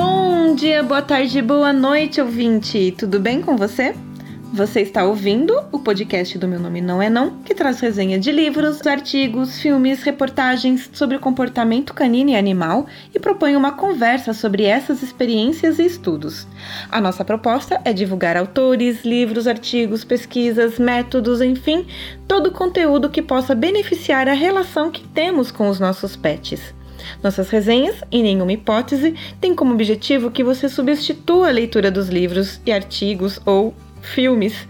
Bom 0.00 0.54
dia, 0.54 0.80
boa 0.80 1.02
tarde, 1.02 1.42
boa 1.42 1.72
noite, 1.72 2.20
ouvinte! 2.20 2.94
Tudo 2.96 3.18
bem 3.18 3.42
com 3.42 3.56
você? 3.56 3.96
Você 4.52 4.82
está 4.82 5.02
ouvindo 5.02 5.52
o 5.72 5.80
podcast 5.80 6.38
do 6.38 6.46
Meu 6.46 6.60
Nome 6.60 6.80
Não 6.80 7.02
É 7.02 7.10
Não, 7.10 7.40
que 7.42 7.52
traz 7.52 7.80
resenha 7.80 8.16
de 8.16 8.30
livros, 8.30 8.86
artigos, 8.86 9.60
filmes, 9.60 10.04
reportagens 10.04 10.88
sobre 10.92 11.16
o 11.16 11.20
comportamento 11.20 11.92
canino 11.92 12.30
e 12.30 12.36
animal 12.36 12.86
e 13.12 13.18
propõe 13.18 13.56
uma 13.56 13.72
conversa 13.72 14.32
sobre 14.32 14.62
essas 14.62 15.02
experiências 15.02 15.80
e 15.80 15.86
estudos. 15.86 16.46
A 16.92 17.00
nossa 17.00 17.24
proposta 17.24 17.80
é 17.84 17.92
divulgar 17.92 18.36
autores, 18.36 19.04
livros, 19.04 19.48
artigos, 19.48 20.04
pesquisas, 20.04 20.78
métodos, 20.78 21.42
enfim, 21.42 21.84
todo 22.28 22.50
o 22.50 22.52
conteúdo 22.52 23.10
que 23.10 23.20
possa 23.20 23.52
beneficiar 23.52 24.28
a 24.28 24.32
relação 24.32 24.92
que 24.92 25.02
temos 25.08 25.50
com 25.50 25.68
os 25.68 25.80
nossos 25.80 26.14
pets. 26.14 26.77
Nossas 27.22 27.50
resenhas, 27.50 27.96
em 28.10 28.22
nenhuma 28.22 28.52
hipótese, 28.52 29.14
têm 29.40 29.54
como 29.54 29.72
objetivo 29.72 30.30
que 30.30 30.44
você 30.44 30.68
substitua 30.68 31.48
a 31.48 31.52
leitura 31.52 31.90
dos 31.90 32.08
livros 32.08 32.60
e 32.64 32.72
artigos 32.72 33.40
ou 33.44 33.74
filmes. 34.00 34.66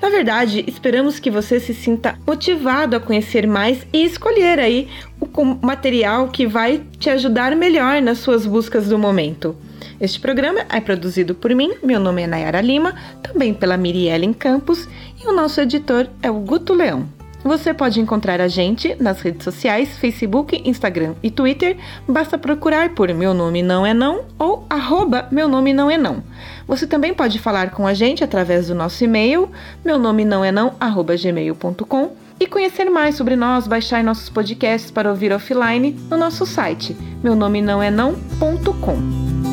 Na 0.00 0.08
verdade, 0.08 0.64
esperamos 0.66 1.18
que 1.18 1.30
você 1.30 1.60
se 1.60 1.74
sinta 1.74 2.18
motivado 2.26 2.96
a 2.96 3.00
conhecer 3.00 3.46
mais 3.46 3.86
e 3.92 4.04
escolher 4.04 4.58
aí 4.58 4.88
o 5.20 5.66
material 5.66 6.28
que 6.28 6.46
vai 6.46 6.82
te 6.98 7.10
ajudar 7.10 7.54
melhor 7.54 8.00
nas 8.00 8.18
suas 8.18 8.46
buscas 8.46 8.88
do 8.88 8.98
momento. 8.98 9.56
Este 10.00 10.20
programa 10.20 10.64
é 10.68 10.80
produzido 10.80 11.34
por 11.34 11.54
mim, 11.54 11.72
meu 11.82 11.98
nome 11.98 12.22
é 12.22 12.26
Nayara 12.26 12.60
Lima, 12.60 12.94
também 13.22 13.52
pela 13.52 13.76
Miriellen 13.76 14.32
Campos 14.32 14.88
e 15.22 15.26
o 15.26 15.32
nosso 15.32 15.60
editor 15.60 16.08
é 16.22 16.30
o 16.30 16.38
Guto 16.38 16.72
Leão. 16.72 17.17
Você 17.48 17.72
pode 17.72 17.98
encontrar 17.98 18.42
a 18.42 18.46
gente 18.46 18.94
nas 19.00 19.22
redes 19.22 19.42
sociais, 19.42 19.96
Facebook, 19.96 20.60
Instagram 20.68 21.14
e 21.22 21.30
Twitter. 21.30 21.78
Basta 22.06 22.36
procurar 22.36 22.90
por 22.90 23.08
Meu 23.14 23.32
Nome 23.32 23.62
Não 23.62 23.86
É 23.86 23.94
Não 23.94 24.26
ou 24.38 24.66
arroba 24.68 25.26
Meu 25.32 25.48
Nome 25.48 25.72
Não 25.72 25.90
É 25.90 25.96
Não. 25.96 26.22
Você 26.66 26.86
também 26.86 27.14
pode 27.14 27.38
falar 27.38 27.70
com 27.70 27.86
a 27.86 27.94
gente 27.94 28.22
através 28.22 28.66
do 28.66 28.74
nosso 28.74 29.02
e-mail, 29.02 29.50
meu 29.82 29.98
nome 29.98 30.26
não 30.26 30.44
é 30.44 30.52
não, 30.52 30.74
arroba 30.78 31.16
gmail.com 31.16 32.10
e 32.38 32.46
conhecer 32.46 32.90
mais 32.90 33.14
sobre 33.14 33.34
nós, 33.34 33.66
baixar 33.66 34.04
nossos 34.04 34.28
podcasts 34.28 34.90
para 34.90 35.08
ouvir 35.08 35.32
offline 35.32 35.98
no 36.10 36.18
nosso 36.18 36.44
site, 36.44 36.94
meu 37.24 37.34
nome 37.34 37.62
não 37.62 37.82
é 37.82 37.90
não.com. 37.90 39.47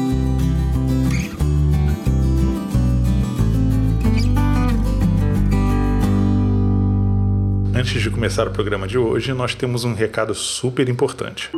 Antes 7.78 8.02
de 8.02 8.10
começar 8.10 8.48
o 8.48 8.52
programa 8.52 8.88
de 8.88 8.98
hoje, 8.98 9.34
nós 9.34 9.54
temos 9.54 9.84
um 9.84 9.94
recado 9.94 10.34
super 10.34 10.88
importante. 10.88 11.50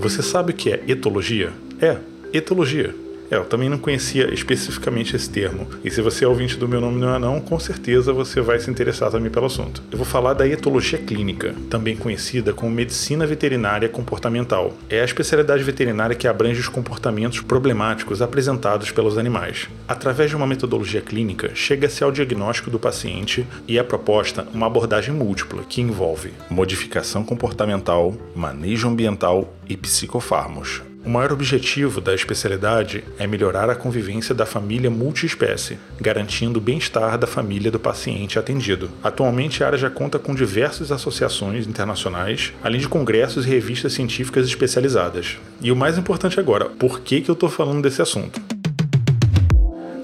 Você 0.00 0.22
sabe 0.22 0.52
o 0.52 0.54
que 0.54 0.72
é 0.72 0.82
etologia? 0.88 1.52
É, 1.78 1.98
etologia 2.32 2.94
é, 3.30 3.36
eu 3.36 3.44
também 3.44 3.68
não 3.68 3.78
conhecia 3.78 4.32
especificamente 4.34 5.14
esse 5.14 5.30
termo. 5.30 5.66
E 5.84 5.90
se 5.90 6.02
você 6.02 6.24
é 6.24 6.28
ouvinte 6.28 6.56
do 6.56 6.68
meu 6.68 6.80
nome 6.80 7.00
não 7.00 7.14
é 7.14 7.18
não, 7.18 7.40
com 7.40 7.58
certeza 7.58 8.12
você 8.12 8.40
vai 8.40 8.58
se 8.58 8.70
interessar 8.70 9.10
também 9.10 9.30
pelo 9.30 9.46
assunto. 9.46 9.82
Eu 9.90 9.98
vou 9.98 10.06
falar 10.06 10.34
da 10.34 10.46
etologia 10.46 10.98
clínica, 10.98 11.54
também 11.68 11.96
conhecida 11.96 12.52
como 12.52 12.70
medicina 12.70 13.26
veterinária 13.26 13.88
comportamental. 13.88 14.72
É 14.88 15.00
a 15.00 15.04
especialidade 15.04 15.62
veterinária 15.62 16.16
que 16.16 16.26
abrange 16.26 16.60
os 16.60 16.68
comportamentos 16.68 17.40
problemáticos 17.40 18.20
apresentados 18.20 18.90
pelos 18.90 19.16
animais. 19.16 19.68
Através 19.86 20.30
de 20.30 20.36
uma 20.36 20.46
metodologia 20.46 21.00
clínica, 21.00 21.50
chega-se 21.54 22.02
ao 22.02 22.10
diagnóstico 22.10 22.70
do 22.70 22.78
paciente 22.78 23.46
e 23.68 23.78
é 23.78 23.82
proposta 23.82 24.46
uma 24.52 24.66
abordagem 24.66 25.14
múltipla 25.14 25.62
que 25.68 25.80
envolve 25.80 26.32
modificação 26.48 27.24
comportamental, 27.24 28.14
manejo 28.34 28.88
ambiental 28.88 29.54
e 29.68 29.76
psicofármacos. 29.76 30.89
O 31.02 31.08
maior 31.08 31.32
objetivo 31.32 31.98
da 31.98 32.14
especialidade 32.14 33.02
é 33.18 33.26
melhorar 33.26 33.70
a 33.70 33.74
convivência 33.74 34.34
da 34.34 34.44
família 34.44 34.90
multiespécie, 34.90 35.78
garantindo 35.98 36.58
o 36.58 36.62
bem-estar 36.62 37.16
da 37.16 37.26
família 37.26 37.70
do 37.70 37.80
paciente 37.80 38.38
atendido. 38.38 38.90
Atualmente, 39.02 39.64
a 39.64 39.68
área 39.68 39.78
já 39.78 39.88
conta 39.88 40.18
com 40.18 40.34
diversas 40.34 40.92
associações 40.92 41.66
internacionais, 41.66 42.52
além 42.62 42.82
de 42.82 42.88
congressos 42.88 43.46
e 43.46 43.48
revistas 43.48 43.94
científicas 43.94 44.46
especializadas. 44.46 45.38
E 45.62 45.72
o 45.72 45.76
mais 45.76 45.96
importante 45.96 46.38
agora, 46.38 46.66
por 46.66 47.00
que, 47.00 47.22
que 47.22 47.30
eu 47.30 47.34
estou 47.34 47.48
falando 47.48 47.82
desse 47.82 48.02
assunto? 48.02 48.38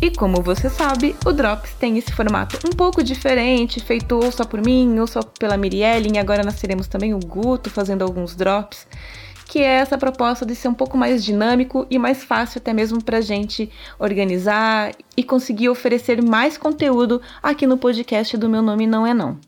E 0.01 0.11
como 0.11 0.41
você 0.43 0.71
sabe, 0.71 1.15
o 1.27 1.33
Drops 1.33 1.75
tem 1.75 1.99
esse 1.99 2.13
formato 2.13 2.59
um 2.67 2.71
pouco 2.71 3.05
diferente, 3.05 3.79
feito 3.79 4.17
ou 4.17 4.33
só 4.33 4.47
por 4.47 4.65
mim, 4.65 4.99
ou 4.99 5.07
só 5.07 5.21
pela 5.23 5.59
Mirielle, 5.59 6.11
e 6.15 6.19
agora 6.19 6.43
nós 6.43 6.59
teremos 6.59 6.89
também 6.89 7.13
o 7.13 7.19
Guto 7.19 7.69
fazendo 7.69 8.03
alguns 8.03 8.35
drops 8.35 8.87
que 9.53 9.59
é 9.59 9.81
essa 9.81 9.99
proposta 9.99 10.47
de 10.47 10.55
ser 10.55 10.69
um 10.69 10.73
pouco 10.73 10.97
mais 10.97 11.23
dinâmico 11.23 11.87
e 11.91 11.99
mais 11.99 12.25
fácil 12.25 12.59
até 12.59 12.73
mesmo 12.73 13.05
para 13.05 13.19
a 13.19 13.21
gente 13.21 13.71
organizar 13.99 14.93
e 15.15 15.23
conseguir 15.23 15.69
oferecer 15.69 16.23
mais 16.23 16.57
conteúdo 16.57 17.21
aqui 17.43 17.67
no 17.67 17.77
podcast 17.77 18.35
do 18.39 18.49
Meu 18.49 18.63
Nome 18.63 18.87
Não 18.87 19.07
É 19.07 19.13
Não. 19.13 19.39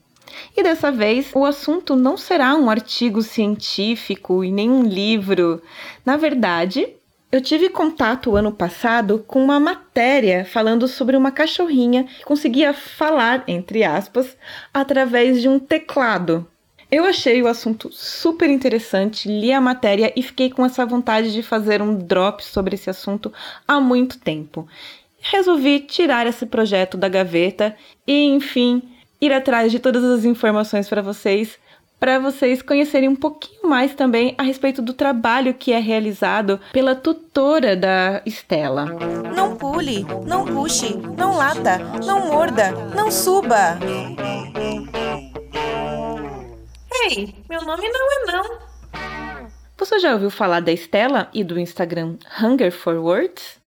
E 0.55 0.63
dessa 0.63 0.93
vez, 0.93 1.31
o 1.35 1.47
assunto 1.47 1.97
não 1.97 2.19
será 2.19 2.55
um 2.55 2.69
artigo 2.69 3.23
científico 3.23 4.45
e 4.45 4.53
nem 4.53 4.71
um 4.71 4.83
livro. 4.83 5.63
Na 6.05 6.19
verdade, 6.19 6.87
eu 7.33 7.41
tive 7.41 7.71
contato 7.71 8.37
ano 8.37 8.53
passado 8.53 9.25
com 9.27 9.43
uma 9.43 9.59
matéria 9.59 10.45
falando 10.45 10.87
sobre 10.87 11.17
uma 11.17 11.31
cachorrinha 11.31 12.05
que 12.05 12.27
conseguia 12.27 12.75
falar, 12.75 13.43
entre 13.49 13.83
aspas, 13.83 14.37
através 14.71 15.41
de 15.41 15.49
um 15.49 15.59
teclado. 15.59 16.47
Eu 16.95 17.05
achei 17.05 17.43
o 17.43 17.49
assunto 17.49 17.91
super 17.93 18.49
interessante, 18.49 19.29
li 19.29 19.53
a 19.53 19.61
matéria 19.61 20.13
e 20.15 20.23
fiquei 20.23 20.49
com 20.49 20.65
essa 20.65 20.87
vontade 20.87 21.33
de 21.33 21.43
fazer 21.43 21.83
um 21.83 21.93
drop 21.93 22.41
sobre 22.45 22.77
esse 22.77 22.89
assunto 22.89 23.33
há 23.67 23.81
muito 23.81 24.17
tempo. 24.21 24.69
Resolvi 25.21 25.81
tirar 25.81 26.25
esse 26.29 26.47
projeto 26.47 26.97
da 26.97 27.09
gaveta 27.09 27.75
e, 28.07 28.27
enfim, 28.27 28.81
ir 29.21 29.33
atrás 29.33 29.73
de 29.73 29.81
todas 29.81 30.05
as 30.05 30.25
informações 30.25 30.89
para 30.89 31.03
vocês, 31.03 31.59
para 31.99 32.21
vocês 32.21 32.63
conhecerem 32.63 33.09
um 33.09 33.17
pouquinho 33.17 33.69
mais 33.69 33.93
também 33.93 34.33
a 34.39 34.45
respeito 34.45 34.81
do 34.81 34.93
trabalho 34.93 35.53
que 35.53 35.73
é 35.73 35.81
realizado 35.81 36.61
pela 36.73 36.95
tutora 36.95 37.75
da 37.75 38.23
Estela. 38.25 38.85
Não 39.35 39.57
pule, 39.57 40.07
não 40.25 40.45
puxe, 40.45 40.95
não 41.19 41.37
lata, 41.37 41.77
não 42.07 42.29
morda, 42.29 42.71
não 42.95 43.11
suba. 43.11 43.81
Ei, 47.07 47.35
meu 47.51 47.63
nome 47.65 47.87
não 47.87 48.13
é 48.13 48.33
não. 48.33 48.59
Você 49.77 49.99
já 49.99 50.15
ouviu 50.15 50.31
falar 50.31 50.61
da 50.61 50.73
Estela 50.73 51.29
e 51.35 51.45
do 51.45 51.61
Instagram 51.61 52.17
Hunger 52.41 52.73
for 52.73 52.97
Words? 52.97 53.61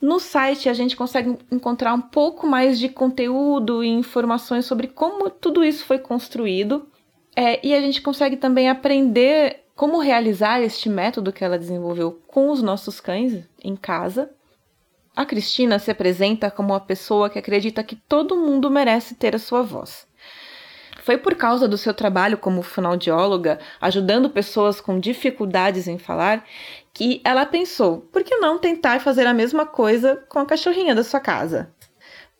no 0.00 0.20
site 0.20 0.68
a 0.68 0.74
gente 0.74 0.96
consegue 0.96 1.36
encontrar 1.50 1.92
um 1.92 2.00
pouco 2.00 2.46
mais 2.46 2.78
de 2.78 2.88
conteúdo 2.88 3.82
e 3.82 3.88
informações 3.88 4.64
sobre 4.64 4.86
como 4.86 5.28
tudo 5.28 5.64
isso 5.64 5.84
foi 5.84 5.98
construído. 5.98 6.86
É, 7.40 7.64
e 7.64 7.72
a 7.72 7.80
gente 7.80 8.02
consegue 8.02 8.36
também 8.36 8.68
aprender 8.68 9.60
como 9.76 10.00
realizar 10.00 10.60
este 10.60 10.88
método 10.88 11.32
que 11.32 11.44
ela 11.44 11.56
desenvolveu 11.56 12.20
com 12.26 12.50
os 12.50 12.60
nossos 12.60 12.98
cães 12.98 13.44
em 13.62 13.76
casa. 13.76 14.28
A 15.14 15.24
Cristina 15.24 15.78
se 15.78 15.88
apresenta 15.88 16.50
como 16.50 16.72
uma 16.72 16.80
pessoa 16.80 17.30
que 17.30 17.38
acredita 17.38 17.84
que 17.84 17.94
todo 17.94 18.36
mundo 18.36 18.68
merece 18.68 19.14
ter 19.14 19.36
a 19.36 19.38
sua 19.38 19.62
voz. 19.62 20.04
Foi 21.04 21.16
por 21.16 21.36
causa 21.36 21.68
do 21.68 21.78
seu 21.78 21.94
trabalho 21.94 22.38
como 22.38 22.60
fonoaudióloga, 22.60 23.60
ajudando 23.80 24.30
pessoas 24.30 24.80
com 24.80 24.98
dificuldades 24.98 25.86
em 25.86 25.96
falar, 25.96 26.44
que 26.92 27.20
ela 27.22 27.46
pensou: 27.46 28.00
por 28.12 28.24
que 28.24 28.34
não 28.38 28.58
tentar 28.58 28.98
fazer 28.98 29.28
a 29.28 29.32
mesma 29.32 29.64
coisa 29.64 30.16
com 30.28 30.40
a 30.40 30.44
cachorrinha 30.44 30.92
da 30.92 31.04
sua 31.04 31.20
casa? 31.20 31.72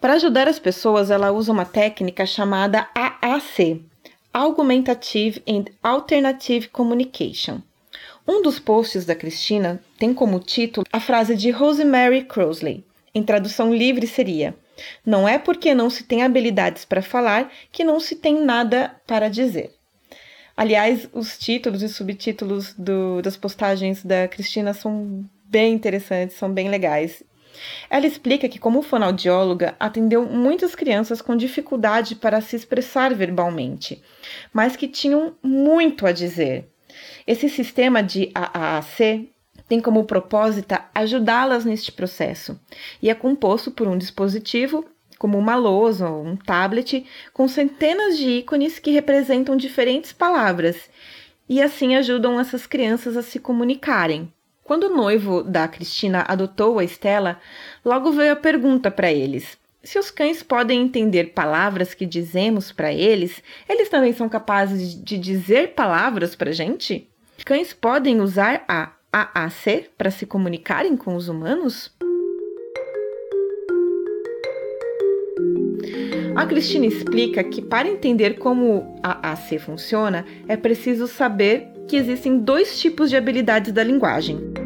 Para 0.00 0.14
ajudar 0.14 0.48
as 0.48 0.58
pessoas, 0.58 1.08
ela 1.08 1.30
usa 1.30 1.52
uma 1.52 1.64
técnica 1.64 2.26
chamada 2.26 2.88
AAC 2.96 3.87
Augmentative 4.32 5.42
and 5.48 5.64
Alternative 5.82 6.68
Communication. 6.68 7.60
Um 8.26 8.42
dos 8.42 8.58
posts 8.58 9.04
da 9.04 9.14
Cristina 9.14 9.82
tem 9.98 10.12
como 10.12 10.38
título 10.38 10.86
a 10.92 11.00
frase 11.00 11.34
de 11.34 11.50
Rosemary 11.50 12.24
Crosley. 12.24 12.84
Em 13.14 13.22
tradução 13.22 13.74
livre 13.74 14.06
seria: 14.06 14.54
não 15.04 15.28
é 15.28 15.38
porque 15.38 15.74
não 15.74 15.90
se 15.90 16.04
tem 16.04 16.22
habilidades 16.22 16.84
para 16.84 17.02
falar 17.02 17.50
que 17.72 17.84
não 17.84 17.98
se 17.98 18.16
tem 18.16 18.40
nada 18.44 18.94
para 19.06 19.28
dizer. 19.28 19.74
Aliás, 20.56 21.08
os 21.12 21.38
títulos 21.38 21.82
e 21.82 21.88
subtítulos 21.88 22.74
do, 22.74 23.22
das 23.22 23.36
postagens 23.36 24.04
da 24.04 24.26
Cristina 24.26 24.74
são 24.74 25.24
bem 25.44 25.72
interessantes, 25.72 26.36
são 26.36 26.52
bem 26.52 26.68
legais. 26.68 27.22
Ela 27.88 28.06
explica 28.06 28.48
que, 28.48 28.58
como 28.58 28.82
fonoaudióloga, 28.82 29.74
atendeu 29.78 30.26
muitas 30.26 30.74
crianças 30.74 31.22
com 31.22 31.36
dificuldade 31.36 32.14
para 32.14 32.40
se 32.40 32.56
expressar 32.56 33.14
verbalmente, 33.14 34.02
mas 34.52 34.76
que 34.76 34.88
tinham 34.88 35.34
muito 35.42 36.06
a 36.06 36.12
dizer. 36.12 36.68
Esse 37.26 37.48
sistema 37.48 38.02
de 38.02 38.30
AAC 38.34 39.28
tem 39.68 39.80
como 39.80 40.04
propósito 40.04 40.74
ajudá-las 40.94 41.64
neste 41.64 41.92
processo 41.92 42.58
e 43.02 43.10
é 43.10 43.14
composto 43.14 43.70
por 43.70 43.86
um 43.86 43.98
dispositivo, 43.98 44.84
como 45.18 45.36
uma 45.36 45.56
lousa 45.56 46.08
ou 46.08 46.24
um 46.24 46.36
tablet, 46.36 47.04
com 47.32 47.46
centenas 47.46 48.16
de 48.16 48.28
ícones 48.28 48.78
que 48.78 48.92
representam 48.92 49.56
diferentes 49.56 50.12
palavras 50.12 50.88
e 51.48 51.60
assim 51.60 51.96
ajudam 51.96 52.38
essas 52.38 52.66
crianças 52.66 53.16
a 53.16 53.22
se 53.22 53.38
comunicarem. 53.38 54.32
Quando 54.68 54.84
o 54.84 54.94
noivo 54.94 55.42
da 55.42 55.66
Cristina 55.66 56.26
adotou 56.28 56.78
a 56.78 56.84
Estela, 56.84 57.40
logo 57.82 58.12
veio 58.12 58.34
a 58.34 58.36
pergunta 58.36 58.90
para 58.90 59.10
eles: 59.10 59.56
se 59.82 59.98
os 59.98 60.10
cães 60.10 60.42
podem 60.42 60.82
entender 60.82 61.32
palavras 61.32 61.94
que 61.94 62.04
dizemos 62.04 62.70
para 62.70 62.92
eles, 62.92 63.42
eles 63.66 63.88
também 63.88 64.12
são 64.12 64.28
capazes 64.28 64.94
de 65.02 65.16
dizer 65.16 65.68
palavras 65.68 66.36
para 66.36 66.52
gente? 66.52 67.08
Cães 67.46 67.72
podem 67.72 68.20
usar 68.20 68.62
a 68.68 68.92
AAC 69.10 69.88
para 69.96 70.10
se 70.10 70.26
comunicarem 70.26 70.98
com 70.98 71.16
os 71.16 71.30
humanos? 71.30 71.90
A 76.36 76.44
Cristina 76.44 76.84
explica 76.84 77.42
que 77.42 77.62
para 77.62 77.88
entender 77.88 78.38
como 78.38 79.00
a 79.02 79.30
AAC 79.30 79.58
funciona, 79.58 80.26
é 80.46 80.58
preciso 80.58 81.08
saber 81.08 81.68
que 81.88 81.96
existem 81.96 82.38
dois 82.38 82.78
tipos 82.78 83.08
de 83.08 83.16
habilidades 83.16 83.72
da 83.72 83.82
linguagem: 83.82 84.57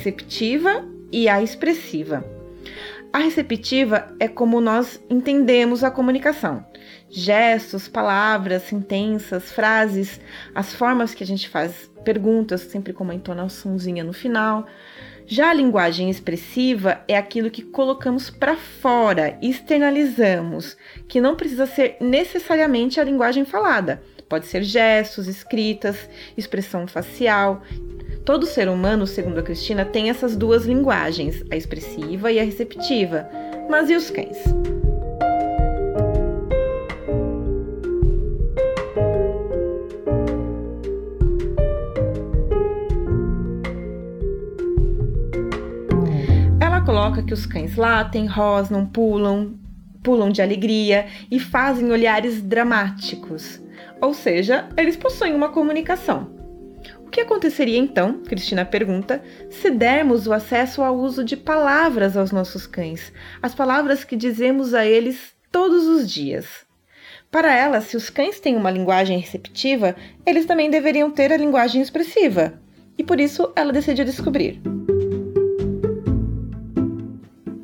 receptiva 0.00 0.82
e 1.12 1.28
a 1.28 1.42
expressiva. 1.42 2.24
A 3.12 3.18
receptiva 3.18 4.14
é 4.18 4.26
como 4.26 4.58
nós 4.58 4.98
entendemos 5.10 5.84
a 5.84 5.90
comunicação. 5.90 6.64
Gestos, 7.10 7.86
palavras, 7.86 8.62
sentenças, 8.62 9.52
frases, 9.52 10.18
as 10.54 10.72
formas 10.72 11.12
que 11.12 11.22
a 11.22 11.26
gente 11.26 11.50
faz 11.50 11.90
perguntas, 12.02 12.62
sempre 12.62 12.94
com 12.94 13.04
uma 13.04 13.14
entonaçãozinha 13.14 14.02
no 14.02 14.14
final. 14.14 14.66
Já 15.26 15.50
a 15.50 15.54
linguagem 15.54 16.08
expressiva 16.08 17.02
é 17.06 17.16
aquilo 17.16 17.50
que 17.50 17.62
colocamos 17.62 18.30
para 18.30 18.56
fora, 18.56 19.38
externalizamos, 19.42 20.78
que 21.06 21.20
não 21.20 21.36
precisa 21.36 21.66
ser 21.66 21.98
necessariamente 22.00 22.98
a 22.98 23.04
linguagem 23.04 23.44
falada. 23.44 24.02
Pode 24.30 24.46
ser 24.46 24.62
gestos, 24.62 25.26
escritas, 25.26 26.08
expressão 26.36 26.86
facial. 26.86 27.62
Todo 28.24 28.46
ser 28.46 28.68
humano, 28.68 29.06
segundo 29.06 29.38
a 29.38 29.42
Cristina, 29.42 29.84
tem 29.84 30.10
essas 30.10 30.36
duas 30.36 30.64
linguagens, 30.64 31.42
a 31.50 31.56
expressiva 31.56 32.30
e 32.30 32.38
a 32.38 32.44
receptiva. 32.44 33.28
Mas 33.68 33.88
e 33.88 33.96
os 33.96 34.10
cães? 34.10 34.36
Ela 46.60 46.82
coloca 46.82 47.22
que 47.22 47.32
os 47.32 47.46
cães 47.46 47.74
latem, 47.76 48.26
rosnam, 48.26 48.86
pulam, 48.86 49.54
pulam 50.02 50.30
de 50.30 50.42
alegria 50.42 51.06
e 51.30 51.40
fazem 51.40 51.90
olhares 51.90 52.42
dramáticos. 52.42 53.60
Ou 54.00 54.12
seja, 54.12 54.68
eles 54.76 54.96
possuem 54.96 55.34
uma 55.34 55.48
comunicação. 55.48 56.29
Que 57.20 57.24
aconteceria 57.24 57.76
então, 57.76 58.14
Cristina 58.24 58.64
pergunta, 58.64 59.22
se 59.50 59.70
dermos 59.70 60.26
o 60.26 60.32
acesso 60.32 60.80
ao 60.80 60.96
uso 60.96 61.22
de 61.22 61.36
palavras 61.36 62.16
aos 62.16 62.32
nossos 62.32 62.66
cães, 62.66 63.12
as 63.42 63.54
palavras 63.54 64.04
que 64.04 64.16
dizemos 64.16 64.72
a 64.72 64.86
eles 64.86 65.34
todos 65.52 65.86
os 65.86 66.10
dias? 66.10 66.46
Para 67.30 67.54
ela, 67.54 67.82
se 67.82 67.94
os 67.94 68.08
cães 68.08 68.40
têm 68.40 68.56
uma 68.56 68.70
linguagem 68.70 69.18
receptiva, 69.18 69.94
eles 70.24 70.46
também 70.46 70.70
deveriam 70.70 71.10
ter 71.10 71.30
a 71.30 71.36
linguagem 71.36 71.82
expressiva. 71.82 72.54
E 72.96 73.04
por 73.04 73.20
isso 73.20 73.52
ela 73.54 73.70
decidiu 73.70 74.06
descobrir. 74.06 74.58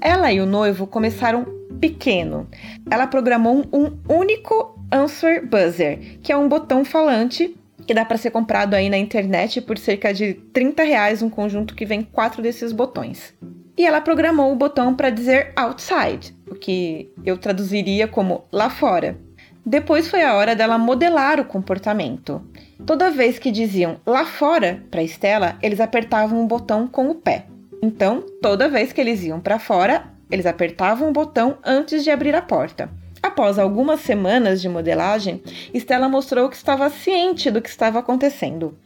Ela 0.03 0.31
e 0.35 0.39
o 0.39 0.45
noivo 0.45 0.87
começaram 0.87 1.47
pequeno. 1.81 2.47
Ela 2.91 3.07
programou 3.07 3.65
um 3.73 3.97
único 4.07 4.79
Answer 4.93 5.49
Buzzer, 5.49 6.19
que 6.23 6.31
é 6.31 6.37
um 6.37 6.47
botão 6.47 6.85
falante 6.85 7.57
que 7.87 7.95
dá 7.95 8.05
para 8.05 8.19
ser 8.19 8.31
comprado 8.31 8.75
aí 8.75 8.91
na 8.91 8.99
internet 8.99 9.61
por 9.61 9.79
cerca 9.79 10.13
de 10.13 10.35
30 10.35 10.83
reais 10.83 11.23
um 11.23 11.31
conjunto 11.31 11.75
que 11.75 11.87
vem 11.87 12.03
quatro 12.03 12.43
desses 12.43 12.73
botões. 12.73 13.35
e 13.79 13.85
ela 13.85 14.01
programou 14.01 14.51
o 14.51 14.57
botão 14.57 14.95
para 14.95 15.11
dizer 15.11 15.53
outside, 15.55 16.35
o 16.51 16.55
que 16.55 17.13
eu 17.25 17.37
traduziria 17.37 18.09
como 18.09 18.45
lá 18.51 18.71
fora. 18.71 19.19
Depois 19.65 20.09
foi 20.09 20.23
a 20.23 20.35
hora 20.35 20.57
dela 20.57 20.79
modelar 20.79 21.39
o 21.39 21.45
comportamento. 21.45 22.41
Toda 22.87 23.11
vez 23.11 23.39
que 23.39 23.51
diziam 23.51 24.01
lá 24.07 24.25
fora 24.25 24.83
para 24.91 25.03
Estela, 25.03 25.59
eles 25.61 25.81
apertavam 25.81 26.43
o 26.43 26.47
botão 26.47 26.87
com 26.87 27.11
o 27.11 27.15
pé. 27.15 27.47
Então, 27.83 28.25
toda 28.41 28.69
vez 28.69 28.93
que 28.93 29.01
eles 29.01 29.23
iam 29.25 29.41
para 29.41 29.59
fora, 29.59 30.07
eles 30.31 30.47
apertavam 30.47 31.11
o 31.11 31.13
botão 31.13 31.59
antes 31.65 32.03
de 32.03 32.11
abrir 32.11 32.35
a 32.35 32.41
porta. 32.41 32.89
Após 33.27 33.59
algumas 33.59 34.03
semanas 34.03 34.63
de 34.63 34.69
modelagem, 34.69 35.43
Estela 35.75 36.09
mostrou 36.09 36.49
que 36.49 36.55
estava 36.55 36.89
ciente 36.89 37.51
do 37.51 37.61
que 37.61 37.69
estava 37.69 37.99
acontecendo. 37.99 38.79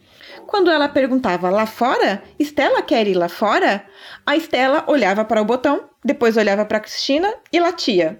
Quando 0.47 0.71
ela 0.71 0.89
perguntava 0.89 1.51
lá 1.51 1.67
fora, 1.67 2.23
Estela 2.39 2.81
quer 2.81 3.07
ir 3.07 3.13
lá 3.13 3.29
fora? 3.29 3.85
A 4.25 4.35
Estela 4.35 4.83
olhava 4.87 5.23
para 5.23 5.39
o 5.39 5.45
botão, 5.45 5.83
depois 6.03 6.37
olhava 6.37 6.65
para 6.65 6.79
Cristina 6.79 7.31
e 7.53 7.59
latia. 7.59 8.19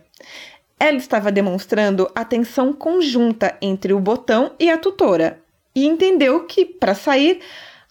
Ela 0.80 0.98
estava 0.98 1.32
demonstrando 1.32 2.08
atenção 2.14 2.72
conjunta 2.72 3.58
entre 3.60 3.92
o 3.92 4.00
botão 4.00 4.52
e 4.60 4.70
a 4.70 4.78
tutora 4.78 5.42
e 5.74 5.88
entendeu 5.88 6.46
que, 6.46 6.66
para 6.68 6.94
sair, 6.94 7.40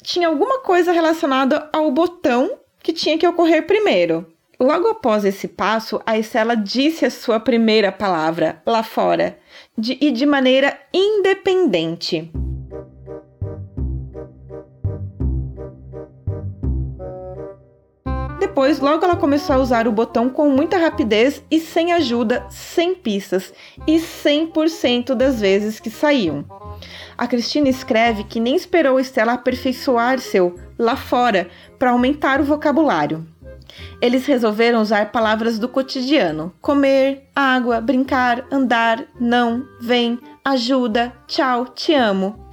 tinha 0.04 0.28
alguma 0.28 0.60
coisa 0.60 0.92
relacionada 0.92 1.68
ao 1.72 1.90
botão 1.90 2.60
que 2.80 2.92
tinha 2.92 3.18
que 3.18 3.26
ocorrer 3.26 3.66
primeiro. 3.66 4.24
Logo 4.60 4.88
após 4.88 5.24
esse 5.24 5.48
passo, 5.48 6.02
a 6.04 6.18
Estela 6.18 6.54
disse 6.54 7.06
a 7.06 7.10
sua 7.10 7.40
primeira 7.40 7.90
palavra, 7.90 8.60
lá 8.66 8.82
fora, 8.82 9.38
de, 9.76 9.96
e 9.98 10.10
de 10.10 10.26
maneira 10.26 10.78
independente. 10.92 12.30
Depois, 18.38 18.80
logo 18.80 19.02
ela 19.02 19.16
começou 19.16 19.56
a 19.56 19.60
usar 19.60 19.88
o 19.88 19.92
botão 19.92 20.28
com 20.28 20.50
muita 20.50 20.76
rapidez 20.76 21.42
e 21.50 21.58
sem 21.58 21.94
ajuda, 21.94 22.44
sem 22.50 22.94
pistas 22.94 23.54
e 23.86 23.96
100% 23.96 25.14
das 25.14 25.40
vezes 25.40 25.80
que 25.80 25.88
saíam. 25.88 26.44
A 27.16 27.26
Cristina 27.26 27.70
escreve 27.70 28.24
que 28.24 28.38
nem 28.38 28.56
esperou 28.56 29.00
Estela 29.00 29.32
aperfeiçoar 29.32 30.18
seu 30.18 30.54
lá 30.78 30.96
fora 30.96 31.48
para 31.78 31.92
aumentar 31.92 32.42
o 32.42 32.44
vocabulário. 32.44 33.26
Eles 34.00 34.24
resolveram 34.24 34.80
usar 34.80 35.12
palavras 35.12 35.58
do 35.58 35.68
cotidiano: 35.68 36.52
comer, 36.60 37.28
água, 37.34 37.80
brincar, 37.80 38.46
andar, 38.50 39.04
não, 39.18 39.66
vem, 39.80 40.18
ajuda, 40.44 41.12
tchau, 41.26 41.66
te 41.66 41.94
amo. 41.94 42.48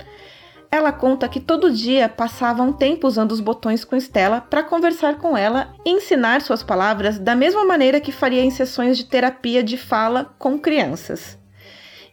Ela 0.69 0.91
conta 0.91 1.29
que 1.29 1.39
todo 1.39 1.71
dia 1.71 2.09
passava 2.09 2.61
um 2.61 2.73
tempo 2.73 3.07
usando 3.07 3.31
os 3.31 3.39
botões 3.39 3.85
com 3.85 3.95
Estela 3.95 4.41
para 4.41 4.63
conversar 4.63 5.17
com 5.17 5.37
ela 5.37 5.73
e 5.85 5.91
ensinar 5.91 6.41
suas 6.41 6.61
palavras 6.61 7.17
da 7.17 7.33
mesma 7.35 7.63
maneira 7.63 8.01
que 8.01 8.11
faria 8.11 8.43
em 8.43 8.51
sessões 8.51 8.97
de 8.97 9.05
terapia 9.05 9.63
de 9.63 9.77
fala 9.77 10.35
com 10.37 10.59
crianças. 10.59 11.37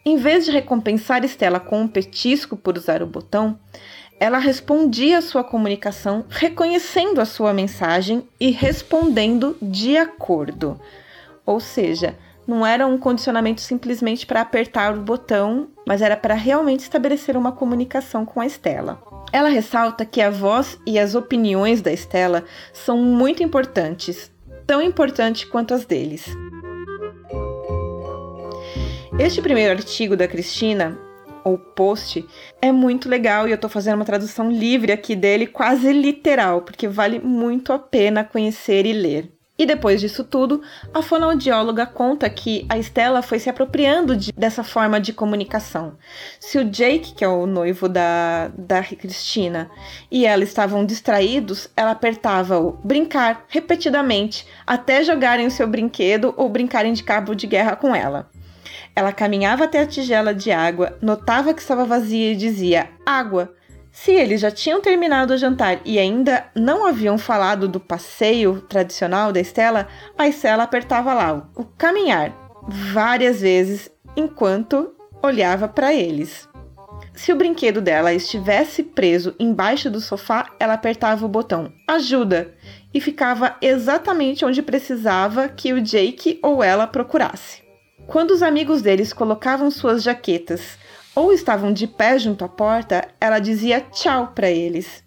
Em 0.07 0.17
vez 0.17 0.45
de 0.45 0.53
recompensar 0.53 1.25
Estela 1.25 1.59
com 1.59 1.81
um 1.81 1.89
petisco 1.89 2.57
por 2.57 2.77
usar 2.77 3.03
o 3.03 3.07
botão, 3.07 3.59
ela 4.19 4.39
respondia 4.39 5.19
a 5.19 5.23
sua 5.23 5.45
comunicação 5.45 6.25
reconhecendo 6.29 7.21
a 7.21 7.25
sua 7.25 7.53
mensagem 7.53 8.27
e 8.39 8.51
respondendo 8.51 9.57
de 9.61 9.97
acordo. 9.97 10.81
Ou 11.45 11.61
seja, 11.61 12.17
não 12.47 12.65
era 12.65 12.87
um 12.87 12.99
condicionamento 12.99 13.61
simplesmente 13.61 14.27
para 14.27 14.41
apertar 14.41 14.95
o 14.95 15.01
botão, 15.01 15.69
mas 15.87 16.03
era 16.03 16.17
para 16.17 16.35
realmente 16.35 16.81
estabelecer 16.81 17.37
uma 17.37 17.53
comunicação 17.53 18.25
com 18.25 18.41
a 18.41 18.47
Estela. 18.47 19.03
Ela 19.33 19.49
ressalta 19.49 20.05
que 20.05 20.21
a 20.21 20.31
voz 20.31 20.79
e 20.87 20.99
as 20.99 21.15
opiniões 21.15 21.83
da 21.83 21.93
Estela 21.93 22.45
são 22.73 22.99
muito 22.99 23.43
importantes, 23.43 24.31
tão 24.67 24.81
importantes 24.81 25.45
quanto 25.45 25.75
as 25.75 25.85
deles. 25.85 26.27
Este 29.19 29.41
primeiro 29.41 29.73
artigo 29.73 30.17
da 30.17 30.29
Cristina, 30.29 30.99
ou 31.45 31.59
post, 31.59 32.27
é 32.61 32.73
muito 32.73 33.09
legal 33.09 33.47
e 33.47 33.51
eu 33.51 33.57
estou 33.57 33.71
fazendo 33.71 33.97
uma 33.97 34.05
tradução 34.05 34.51
livre 34.51 34.91
aqui 34.91 35.15
dele, 35.15 35.47
quase 35.47 35.93
literal, 35.93 36.63
porque 36.63 36.89
vale 36.89 37.21
muito 37.21 37.73
a 37.73 37.79
pena 37.79 38.25
conhecer 38.25 38.87
e 38.87 38.93
ler. 38.93 39.35
E 39.57 39.65
depois 39.65 40.01
disso 40.01 40.25
tudo, 40.25 40.63
a 40.93 41.01
fonoaudióloga 41.01 41.87
conta 41.87 42.29
que 42.29 42.67
a 42.69 42.77
Estela 42.77 43.23
foi 43.23 43.39
se 43.39 43.49
apropriando 43.49 44.17
de, 44.17 44.33
dessa 44.33 44.65
forma 44.65 45.01
de 45.01 45.13
comunicação. 45.13 45.97
Se 46.41 46.59
o 46.59 46.65
Jake, 46.65 47.15
que 47.15 47.25
é 47.25 47.29
o 47.29 47.47
noivo 47.47 47.89
da, 47.89 48.49
da 48.49 48.83
Cristina, 48.83 49.71
e 50.11 50.27
ela 50.27 50.43
estavam 50.43 50.85
distraídos, 50.85 51.69
ela 51.77 51.93
apertava 51.93 52.59
o 52.59 52.73
brincar 52.73 53.45
repetidamente 53.47 54.45
até 54.67 55.05
jogarem 55.05 55.47
o 55.47 55.53
seu 55.53 55.69
brinquedo 55.69 56.35
ou 56.37 56.49
brincarem 56.49 56.93
de 56.93 57.05
cabo 57.05 57.33
de 57.33 57.47
guerra 57.47 57.77
com 57.77 57.95
ela. 57.95 58.29
Ela 58.97 59.13
caminhava 59.13 59.65
até 59.65 59.81
a 59.81 59.87
tigela 59.87 60.33
de 60.33 60.53
água, 60.53 60.97
notava 61.03 61.53
que 61.53 61.61
estava 61.61 61.85
vazia 61.85 62.33
e 62.33 62.37
dizia: 62.37 62.91
Água! 63.05 63.55
Se 63.91 64.11
eles 64.11 64.41
já 64.41 64.51
tinham 64.51 64.81
terminado 64.81 65.33
o 65.33 65.37
jantar 65.37 65.81
e 65.85 66.01
ainda 66.01 66.47
não 66.55 66.85
haviam 66.85 67.17
falado 67.17 67.69
do 67.69 67.79
passeio 67.79 68.61
tradicional 68.63 69.33
da 69.33 69.41
Estela, 69.41 69.87
a 70.19 70.27
Estela 70.27 70.65
apertava 70.65 71.15
lá 71.15 71.49
o 71.55 71.65
caminhar 71.65 72.33
várias 72.67 73.41
vezes 73.41 73.89
enquanto 74.17 74.93
olhava 75.23 75.69
para 75.69 75.95
eles. 75.95 76.49
Se 77.15 77.33
o 77.33 77.37
brinquedo 77.37 77.81
dela 77.81 78.13
estivesse 78.13 78.83
preso 78.83 79.35
embaixo 79.39 79.89
do 79.89 80.01
sofá, 80.01 80.51
ela 80.59 80.75
apertava 80.75 81.25
o 81.25 81.29
botão 81.29 81.73
ajuda 81.87 82.53
e 82.93 83.01
ficava 83.01 83.57
exatamente 83.63 84.45
onde 84.45 84.61
precisava 84.61 85.49
que 85.49 85.73
o 85.73 85.81
Jake 85.81 86.41
ou 86.43 86.65
ela 86.65 86.89
procurasse. 86.89 87.64
Quando 88.07 88.33
os 88.33 88.43
amigos 88.43 88.83
deles 88.83 89.13
colocavam 89.13 89.71
suas 89.71 90.03
jaquetas 90.03 90.79
ou 91.15 91.33
estavam 91.33 91.73
de 91.73 91.87
pé 91.87 92.19
junto 92.19 92.45
à 92.45 92.49
porta, 92.49 93.09
ela 93.21 93.39
dizia 93.39 93.81
tchau 93.81 94.33
para 94.35 94.51
eles. 94.51 95.03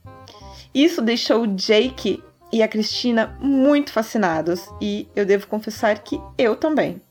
Isso 0.73 1.01
deixou 1.01 1.47
Jake 1.47 2.23
e 2.51 2.63
a 2.63 2.67
Cristina 2.67 3.37
muito 3.41 3.91
fascinados, 3.91 4.69
e 4.81 5.07
eu 5.15 5.25
devo 5.25 5.47
confessar 5.47 5.99
que 5.99 6.21
eu 6.37 6.55
também. 6.55 7.01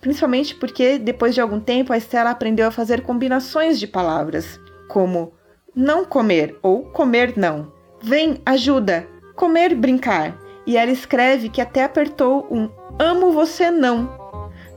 Principalmente 0.00 0.54
porque, 0.54 0.98
depois 0.98 1.34
de 1.34 1.40
algum 1.40 1.60
tempo, 1.60 1.92
a 1.92 1.98
Estela 1.98 2.30
aprendeu 2.30 2.66
a 2.68 2.70
fazer 2.70 3.02
combinações 3.02 3.78
de 3.78 3.86
palavras, 3.86 4.60
como 4.88 5.32
não 5.74 6.04
comer 6.04 6.58
ou 6.62 6.84
comer 6.84 7.34
não. 7.36 7.72
Vem, 8.02 8.40
ajuda, 8.46 9.06
comer, 9.34 9.74
brincar. 9.74 10.38
E 10.66 10.76
ela 10.76 10.90
escreve 10.90 11.48
que 11.48 11.60
até 11.60 11.84
apertou 11.84 12.46
um 12.50 12.68
amo 12.98 13.32
você 13.32 13.70
não 13.70 14.25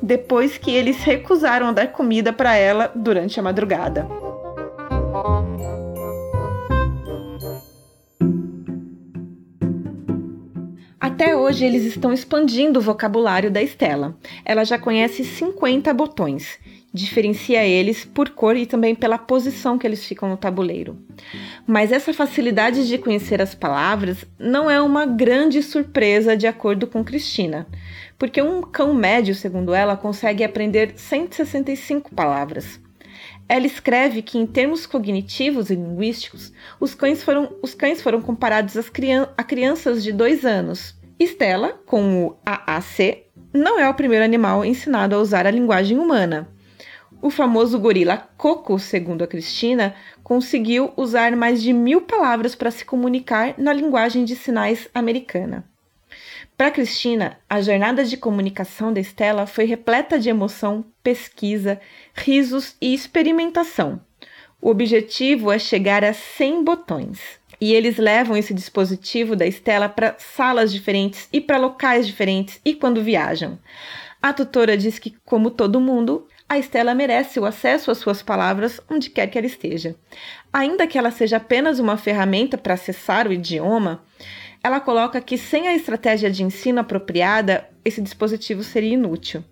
depois 0.01 0.58
que 0.58 0.72
eles 0.72 1.03
recusaram 1.03 1.74
dar 1.74 1.91
comida 1.91 2.32
para 2.32 2.56
ela 2.56 2.91
durante 2.96 3.39
a 3.39 3.44
madrugada. 3.44 4.08
Até 11.00 11.36
hoje 11.36 11.65
eles 11.65 11.84
estão 11.84 12.13
expandindo 12.13 12.79
o 12.79 12.82
vocabulário 12.82 13.51
da 13.51 13.62
Estela. 13.62 14.15
Ela 14.46 14.63
já 14.63 14.79
conhece 14.79 15.24
50 15.25 15.94
botões. 15.94 16.58
Diferencia 16.91 17.63
eles 17.65 18.03
por 18.03 18.29
cor 18.29 18.58
e 18.58 18.65
também 18.65 18.96
pela 18.96 19.17
posição 19.17 19.77
que 19.77 19.86
eles 19.86 20.03
ficam 20.03 20.27
no 20.27 20.38
tabuleiro. 20.38 20.98
Mas 21.67 21.91
essa 21.91 22.12
facilidade 22.12 22.88
de 22.88 22.98
conhecer 22.98 23.39
as 23.41 23.53
palavras 23.53 24.25
não 24.39 24.69
é 24.69 24.81
uma 24.81 25.05
grande 25.05 25.62
surpresa 25.62 26.36
de 26.36 26.48
acordo 26.48 26.88
com 26.88 27.03
Cristina, 27.03 27.67
porque 28.17 28.41
um 28.41 28.63
cão 28.63 28.91
médio, 28.93 29.36
segundo 29.36 29.74
ela, 29.74 29.96
consegue 29.96 30.43
aprender 30.43 30.93
165 30.96 32.13
palavras. 32.15 32.81
Ela 33.48 33.67
escreve 33.67 34.24
que, 34.24 34.38
em 34.38 34.48
termos 34.48 34.88
cognitivos 34.88 35.69
e 35.69 35.75
linguísticos, 35.75 36.51
os 36.79 36.96
cães 36.96 37.24
foram, 37.24 37.55
os 37.62 37.74
cães 37.75 38.01
foram 38.01 38.22
comparados 38.22 38.89
crian 38.89 39.29
a 39.38 39.43
crianças 39.43 40.03
de 40.03 40.12
dois 40.12 40.43
anos. 40.43 40.96
Estela, 41.19 41.79
com 41.86 42.25
o 42.25 42.36
AAC, 42.46 43.25
não 43.53 43.79
é 43.79 43.89
o 43.89 43.93
primeiro 43.93 44.24
animal 44.24 44.63
ensinado 44.63 45.15
a 45.15 45.19
usar 45.19 45.46
a 45.46 45.51
linguagem 45.51 45.98
humana. 45.98 46.48
O 47.22 47.30
famoso 47.30 47.78
gorila 47.78 48.30
Coco, 48.38 48.80
segundo 48.80 49.24
a 49.24 49.28
Cristina, 49.28 49.94
conseguiu 50.24 50.94
usar 50.96 51.36
mais 51.36 51.62
de 51.62 51.74
mil 51.74 52.02
palavras 52.02 52.56
para 52.56 52.72
se 52.72 52.86
comunicar 52.86 53.56
na 53.58 53.74
linguagem 53.74 54.24
de 54.24 54.38
sinais 54.38 54.88
americana. 54.94 55.66
Para 56.56 56.72
Cristina, 56.72 57.38
a 57.50 57.60
jornada 57.62 58.06
de 58.06 58.16
comunicação 58.16 58.94
da 58.94 59.02
Estela 59.02 59.46
foi 59.46 59.66
repleta 59.66 60.18
de 60.18 60.30
emoção, 60.30 60.86
pesquisa, 61.04 61.82
risos 62.14 62.78
e 62.82 62.94
experimentação. 62.94 64.00
O 64.62 64.70
objetivo 64.70 65.52
é 65.52 65.60
chegar 65.60 66.06
a 66.06 66.14
100 66.14 66.64
botões. 66.64 67.20
E 67.62 67.74
eles 67.74 67.98
levam 67.98 68.38
esse 68.38 68.54
dispositivo 68.54 69.36
da 69.36 69.46
Estela 69.46 69.90
para 69.90 70.16
salas 70.18 70.72
diferentes 70.72 71.28
e 71.34 71.42
para 71.42 71.58
locais 71.58 72.08
diferentes 72.08 72.62
e 72.64 72.74
quando 72.74 73.04
viajam. 73.04 73.60
A 74.22 74.32
tutora 74.34 74.78
diz 74.78 75.00
que, 75.00 75.16
como 75.26 75.52
todo 75.52 75.80
mundo, 75.80 76.28
a 76.50 76.58
Estela 76.58 76.96
merece 76.96 77.39
o 77.39 77.46
acesso 77.46 77.91
às 77.91 78.00
suas 78.00 78.24
palavras 78.24 78.82
onde 78.89 79.12
quer 79.12 79.27
que 79.27 79.38
ela 79.38 79.46
esteja. 79.46 79.96
Ainda 80.51 80.88
que 80.88 80.98
ela 80.98 81.12
seja 81.12 81.38
apenas 81.38 81.77
uma 81.77 81.96
ferramenta 81.96 82.58
para 82.58 82.74
acessar 82.74 83.27
o 83.27 83.32
idioma, 83.32 84.03
ela 84.63 84.79
coloca 84.79 85.22
que 85.22 85.38
sem 85.38 85.68
a 85.68 85.75
estratégia 85.75 86.32
de 86.32 86.44
ensino 86.44 86.79
apropriada, 86.79 87.70
esse 87.86 88.01
dispositivo 88.01 88.63
seria 88.63 88.96
inútil. 88.96 89.44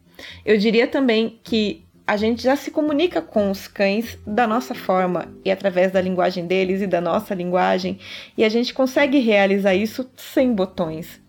Eu 0.43 0.57
diria 0.57 0.87
também 0.87 1.39
que 1.43 1.85
a 2.05 2.17
gente 2.17 2.41
já 2.41 2.55
se 2.55 2.71
comunica 2.71 3.21
com 3.21 3.51
os 3.51 3.67
cães 3.67 4.17
da 4.25 4.47
nossa 4.47 4.73
forma 4.73 5.31
e 5.45 5.51
através 5.51 5.91
da 5.91 6.01
linguagem 6.01 6.47
deles 6.47 6.81
e 6.81 6.87
da 6.87 6.99
nossa 6.99 7.35
linguagem, 7.35 7.99
e 8.35 8.43
a 8.43 8.49
gente 8.49 8.73
consegue 8.73 9.19
realizar 9.19 9.75
isso 9.75 10.09
sem 10.15 10.51
botões. 10.51 11.21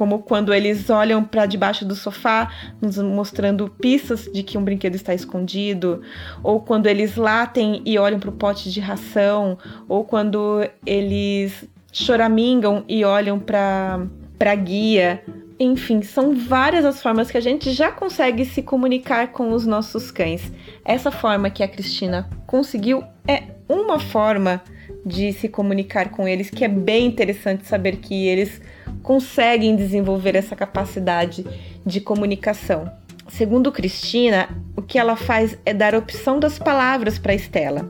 Como 0.00 0.20
quando 0.20 0.54
eles 0.54 0.88
olham 0.88 1.22
para 1.22 1.44
debaixo 1.44 1.84
do 1.84 1.94
sofá, 1.94 2.50
nos 2.80 2.96
mostrando 2.96 3.68
pistas 3.68 4.30
de 4.32 4.42
que 4.42 4.56
um 4.56 4.64
brinquedo 4.64 4.94
está 4.94 5.12
escondido, 5.12 6.00
ou 6.42 6.58
quando 6.58 6.86
eles 6.86 7.16
latem 7.16 7.82
e 7.84 7.98
olham 7.98 8.18
para 8.18 8.30
o 8.30 8.32
pote 8.32 8.72
de 8.72 8.80
ração, 8.80 9.58
ou 9.86 10.02
quando 10.02 10.66
eles 10.86 11.68
choramingam 11.92 12.82
e 12.88 13.04
olham 13.04 13.38
para 13.38 14.00
a 14.40 14.54
guia. 14.54 15.22
Enfim, 15.58 16.00
são 16.00 16.34
várias 16.34 16.86
as 16.86 17.02
formas 17.02 17.30
que 17.30 17.36
a 17.36 17.42
gente 17.42 17.70
já 17.70 17.92
consegue 17.92 18.46
se 18.46 18.62
comunicar 18.62 19.28
com 19.32 19.52
os 19.52 19.66
nossos 19.66 20.10
cães. 20.10 20.50
Essa 20.82 21.10
forma 21.10 21.50
que 21.50 21.62
a 21.62 21.68
Cristina 21.68 22.26
conseguiu 22.46 23.04
é 23.28 23.42
uma 23.68 24.00
forma 24.00 24.62
de 25.04 25.30
se 25.34 25.46
comunicar 25.46 26.10
com 26.10 26.26
eles 26.26 26.48
que 26.48 26.64
é 26.64 26.68
bem 26.68 27.06
interessante 27.06 27.66
saber 27.66 27.96
que 27.96 28.26
eles 28.26 28.62
conseguem 29.02 29.76
desenvolver 29.76 30.34
essa 30.34 30.54
capacidade 30.54 31.44
de 31.84 32.00
comunicação. 32.00 32.90
Segundo 33.28 33.70
Cristina, 33.70 34.48
o 34.76 34.82
que 34.82 34.98
ela 34.98 35.16
faz 35.16 35.56
é 35.64 35.72
dar 35.72 35.94
opção 35.94 36.40
das 36.40 36.58
palavras 36.58 37.18
para 37.18 37.34
Estela. 37.34 37.88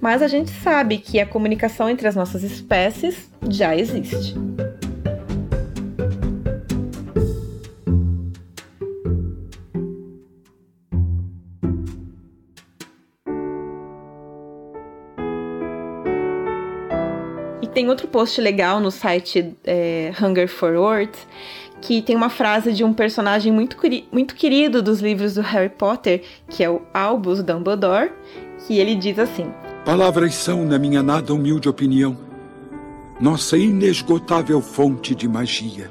Mas 0.00 0.22
a 0.22 0.28
gente 0.28 0.50
sabe 0.50 0.98
que 0.98 1.20
a 1.20 1.26
comunicação 1.26 1.88
entre 1.88 2.08
as 2.08 2.16
nossas 2.16 2.42
espécies 2.42 3.30
já 3.48 3.76
existe. 3.76 4.34
Tem 17.72 17.88
outro 17.88 18.06
post 18.06 18.40
legal 18.40 18.80
no 18.80 18.90
site 18.90 19.54
é, 19.64 20.12
Hunger 20.20 20.48
for 20.48 20.74
Words 20.74 21.26
que 21.82 22.00
tem 22.00 22.14
uma 22.14 22.30
frase 22.30 22.72
de 22.72 22.84
um 22.84 22.94
personagem 22.94 23.52
muito, 23.52 23.76
muito 24.10 24.34
querido 24.36 24.80
dos 24.80 25.00
livros 25.00 25.34
do 25.34 25.42
Harry 25.42 25.68
Potter, 25.68 26.22
que 26.48 26.62
é 26.62 26.70
o 26.70 26.80
Albus 26.94 27.42
Dumbledore, 27.42 28.12
que 28.64 28.78
ele 28.78 28.94
diz 28.94 29.18
assim: 29.18 29.52
Palavras 29.84 30.34
são, 30.34 30.64
na 30.64 30.78
minha 30.78 31.02
nada 31.02 31.34
humilde 31.34 31.68
opinião, 31.68 32.16
nossa 33.20 33.58
inesgotável 33.58 34.60
fonte 34.62 35.12
de 35.12 35.28
magia, 35.28 35.90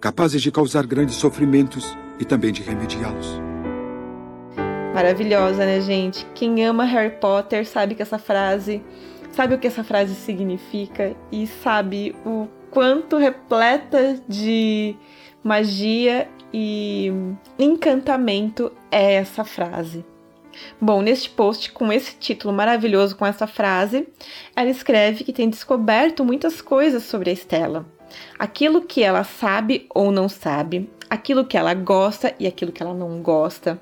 capazes 0.00 0.40
de 0.40 0.50
causar 0.50 0.86
grandes 0.86 1.16
sofrimentos 1.16 1.96
e 2.18 2.24
também 2.24 2.50
de 2.50 2.62
remediá-los. 2.62 3.38
Maravilhosa, 4.94 5.64
né, 5.64 5.80
gente? 5.80 6.26
Quem 6.34 6.64
ama 6.64 6.84
Harry 6.84 7.14
Potter 7.20 7.66
sabe 7.66 7.94
que 7.94 8.02
essa 8.02 8.18
frase 8.18 8.82
sabe 9.40 9.54
o 9.54 9.58
que 9.58 9.68
essa 9.68 9.82
frase 9.82 10.14
significa 10.14 11.16
e 11.32 11.46
sabe 11.46 12.14
o 12.26 12.46
quanto 12.70 13.16
repleta 13.16 14.20
de 14.28 14.94
magia 15.42 16.28
e 16.52 17.10
encantamento 17.58 18.70
é 18.90 19.14
essa 19.14 19.42
frase. 19.42 20.04
Bom, 20.78 21.00
neste 21.00 21.30
post 21.30 21.72
com 21.72 21.90
esse 21.90 22.16
título 22.16 22.52
maravilhoso 22.52 23.16
com 23.16 23.24
essa 23.24 23.46
frase, 23.46 24.06
ela 24.54 24.68
escreve 24.68 25.24
que 25.24 25.32
tem 25.32 25.48
descoberto 25.48 26.22
muitas 26.22 26.60
coisas 26.60 27.04
sobre 27.04 27.30
a 27.30 27.32
Estela. 27.32 27.86
Aquilo 28.38 28.82
que 28.82 29.02
ela 29.02 29.24
sabe 29.24 29.86
ou 29.94 30.12
não 30.12 30.28
sabe, 30.28 30.90
aquilo 31.08 31.46
que 31.46 31.56
ela 31.56 31.72
gosta 31.72 32.34
e 32.38 32.46
aquilo 32.46 32.72
que 32.72 32.82
ela 32.82 32.92
não 32.92 33.22
gosta. 33.22 33.80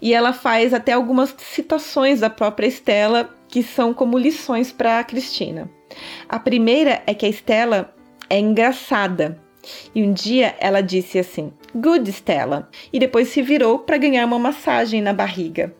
E 0.00 0.14
ela 0.14 0.32
faz 0.32 0.72
até 0.72 0.92
algumas 0.92 1.34
citações 1.36 2.20
da 2.20 2.30
própria 2.30 2.66
Estela 2.68 3.36
que 3.48 3.62
são 3.62 3.94
como 3.94 4.18
lições 4.18 4.70
para 4.70 4.98
a 4.98 5.04
Cristina. 5.04 5.70
A 6.28 6.38
primeira 6.38 7.02
é 7.06 7.14
que 7.14 7.26
a 7.26 7.28
Estela 7.28 7.94
é 8.28 8.38
engraçada. 8.38 9.40
E 9.94 10.02
um 10.02 10.12
dia 10.12 10.54
ela 10.60 10.80
disse 10.80 11.18
assim: 11.18 11.52
Good 11.74 12.08
Stella, 12.10 12.68
e 12.92 12.98
depois 12.98 13.28
se 13.28 13.42
virou 13.42 13.80
para 13.80 13.98
ganhar 13.98 14.24
uma 14.24 14.38
massagem 14.38 15.02
na 15.02 15.12
barriga. 15.12 15.74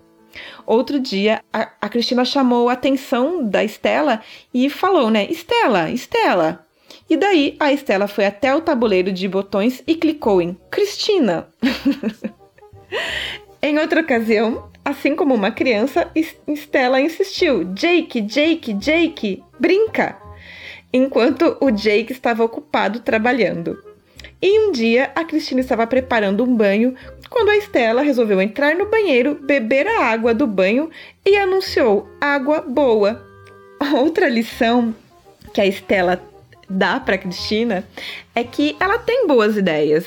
Outro 0.66 1.00
dia, 1.00 1.42
a, 1.52 1.70
a 1.80 1.88
Cristina 1.88 2.24
chamou 2.24 2.68
a 2.68 2.74
atenção 2.74 3.44
da 3.44 3.64
Estela 3.64 4.20
e 4.52 4.68
falou, 4.68 5.10
né? 5.10 5.26
Estela, 5.30 5.90
Estela. 5.90 6.64
E 7.08 7.16
daí 7.16 7.56
a 7.58 7.72
Estela 7.72 8.06
foi 8.06 8.26
até 8.26 8.54
o 8.54 8.60
tabuleiro 8.60 9.10
de 9.10 9.26
botões 9.26 9.82
e 9.86 9.94
clicou 9.94 10.42
em 10.42 10.56
Cristina. 10.70 11.48
em 13.62 13.78
outra 13.78 14.02
ocasião, 14.02 14.70
Assim 14.88 15.14
como 15.14 15.34
uma 15.34 15.50
criança, 15.50 16.10
Stella 16.48 16.98
insistiu: 16.98 17.62
Jake, 17.74 18.22
Jake, 18.22 18.72
Jake, 18.72 19.44
brinca! 19.60 20.16
Enquanto 20.90 21.58
o 21.60 21.70
Jake 21.70 22.10
estava 22.10 22.42
ocupado 22.42 23.00
trabalhando. 23.00 23.76
E 24.40 24.58
um 24.60 24.72
dia 24.72 25.10
a 25.14 25.26
Cristina 25.26 25.60
estava 25.60 25.86
preparando 25.86 26.42
um 26.42 26.56
banho 26.56 26.94
quando 27.28 27.50
a 27.50 27.56
Estela 27.58 28.00
resolveu 28.00 28.40
entrar 28.40 28.74
no 28.76 28.88
banheiro, 28.88 29.34
beber 29.34 29.86
a 29.86 30.06
água 30.06 30.32
do 30.32 30.46
banho 30.46 30.88
e 31.22 31.36
anunciou 31.36 32.08
água 32.18 32.62
boa. 32.62 33.22
Outra 33.94 34.26
lição 34.26 34.94
que 35.52 35.60
a 35.60 35.66
Estela 35.66 36.16
dá 36.68 37.00
para 37.00 37.18
Cristina 37.18 37.84
é 38.34 38.44
que 38.44 38.76
ela 38.78 38.98
tem 38.98 39.26
boas 39.26 39.56
ideias. 39.56 40.06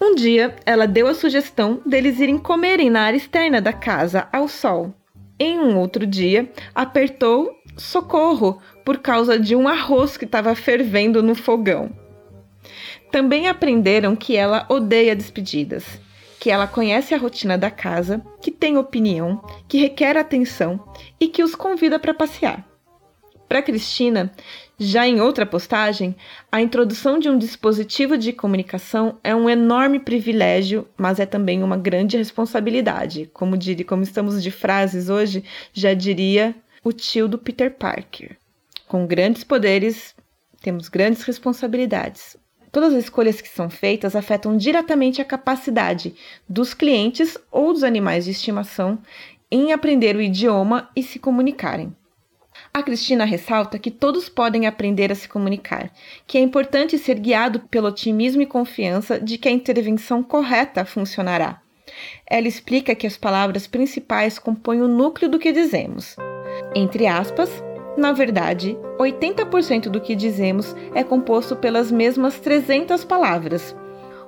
Um 0.00 0.14
dia, 0.14 0.54
ela 0.66 0.86
deu 0.86 1.06
a 1.06 1.14
sugestão 1.14 1.80
deles 1.84 2.20
irem 2.20 2.38
comerem 2.38 2.90
na 2.90 3.02
área 3.02 3.16
externa 3.16 3.60
da 3.60 3.72
casa, 3.72 4.28
ao 4.32 4.48
sol. 4.48 4.94
Em 5.38 5.58
um 5.58 5.78
outro 5.78 6.06
dia, 6.06 6.50
apertou 6.74 7.56
socorro 7.76 8.60
por 8.84 8.98
causa 8.98 9.38
de 9.38 9.54
um 9.54 9.68
arroz 9.68 10.16
que 10.16 10.24
estava 10.24 10.54
fervendo 10.54 11.22
no 11.22 11.34
fogão. 11.34 11.90
Também 13.10 13.48
aprenderam 13.48 14.14
que 14.14 14.36
ela 14.36 14.66
odeia 14.68 15.16
despedidas, 15.16 15.84
que 16.40 16.50
ela 16.50 16.66
conhece 16.66 17.14
a 17.14 17.18
rotina 17.18 17.56
da 17.56 17.70
casa, 17.70 18.22
que 18.40 18.50
tem 18.50 18.76
opinião, 18.76 19.42
que 19.66 19.78
requer 19.78 20.16
atenção 20.16 20.82
e 21.18 21.28
que 21.28 21.42
os 21.42 21.54
convida 21.54 21.98
para 21.98 22.12
passear. 22.12 22.66
Para 23.48 23.62
Cristina, 23.62 24.30
já 24.78 25.08
em 25.08 25.22
outra 25.22 25.46
postagem, 25.46 26.14
a 26.52 26.60
introdução 26.60 27.18
de 27.18 27.30
um 27.30 27.38
dispositivo 27.38 28.18
de 28.18 28.32
comunicação 28.32 29.16
é 29.24 29.34
um 29.34 29.48
enorme 29.48 29.98
privilégio, 29.98 30.86
mas 30.98 31.18
é 31.18 31.24
também 31.24 31.62
uma 31.62 31.76
grande 31.76 32.18
responsabilidade. 32.18 33.30
Como 33.32 33.56
diria, 33.56 33.86
como 33.86 34.02
estamos 34.02 34.42
de 34.42 34.50
frases 34.50 35.08
hoje, 35.08 35.42
já 35.72 35.94
diria 35.94 36.54
o 36.84 36.92
tio 36.92 37.26
do 37.26 37.38
Peter 37.38 37.74
Parker. 37.74 38.36
Com 38.86 39.06
grandes 39.06 39.42
poderes, 39.44 40.14
temos 40.60 40.88
grandes 40.88 41.22
responsabilidades. 41.22 42.36
Todas 42.70 42.92
as 42.92 43.04
escolhas 43.04 43.40
que 43.40 43.48
são 43.48 43.70
feitas 43.70 44.14
afetam 44.14 44.58
diretamente 44.58 45.22
a 45.22 45.24
capacidade 45.24 46.14
dos 46.46 46.74
clientes 46.74 47.38
ou 47.50 47.72
dos 47.72 47.82
animais 47.82 48.26
de 48.26 48.32
estimação 48.32 48.98
em 49.50 49.72
aprender 49.72 50.14
o 50.14 50.20
idioma 50.20 50.90
e 50.94 51.02
se 51.02 51.18
comunicarem. 51.18 51.96
A 52.72 52.82
Cristina 52.82 53.24
ressalta 53.24 53.78
que 53.78 53.90
todos 53.90 54.28
podem 54.28 54.66
aprender 54.66 55.10
a 55.10 55.14
se 55.14 55.28
comunicar, 55.28 55.90
que 56.26 56.38
é 56.38 56.40
importante 56.40 56.98
ser 56.98 57.18
guiado 57.18 57.60
pelo 57.60 57.88
otimismo 57.88 58.42
e 58.42 58.46
confiança 58.46 59.18
de 59.18 59.38
que 59.38 59.48
a 59.48 59.52
intervenção 59.52 60.22
correta 60.22 60.84
funcionará. 60.84 61.60
Ela 62.26 62.46
explica 62.46 62.94
que 62.94 63.06
as 63.06 63.16
palavras 63.16 63.66
principais 63.66 64.38
compõem 64.38 64.82
o 64.82 64.88
núcleo 64.88 65.30
do 65.30 65.38
que 65.38 65.52
dizemos. 65.52 66.16
Entre 66.74 67.06
aspas, 67.06 67.50
na 67.96 68.12
verdade, 68.12 68.78
80% 68.98 69.88
do 69.88 70.00
que 70.00 70.14
dizemos 70.14 70.76
é 70.94 71.02
composto 71.02 71.56
pelas 71.56 71.90
mesmas 71.90 72.38
300 72.38 73.04
palavras. 73.04 73.74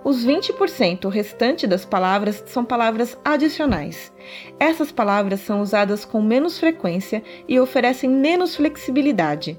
Os 0.02 0.24
20% 0.24 1.08
restante 1.10 1.66
das 1.66 1.84
palavras 1.84 2.42
são 2.46 2.64
palavras 2.64 3.18
adicionais. 3.24 4.12
Essas 4.58 4.90
palavras 4.90 5.40
são 5.40 5.60
usadas 5.60 6.04
com 6.04 6.22
menos 6.22 6.58
frequência 6.58 7.22
e 7.46 7.60
oferecem 7.60 8.08
menos 8.08 8.56
flexibilidade. 8.56 9.58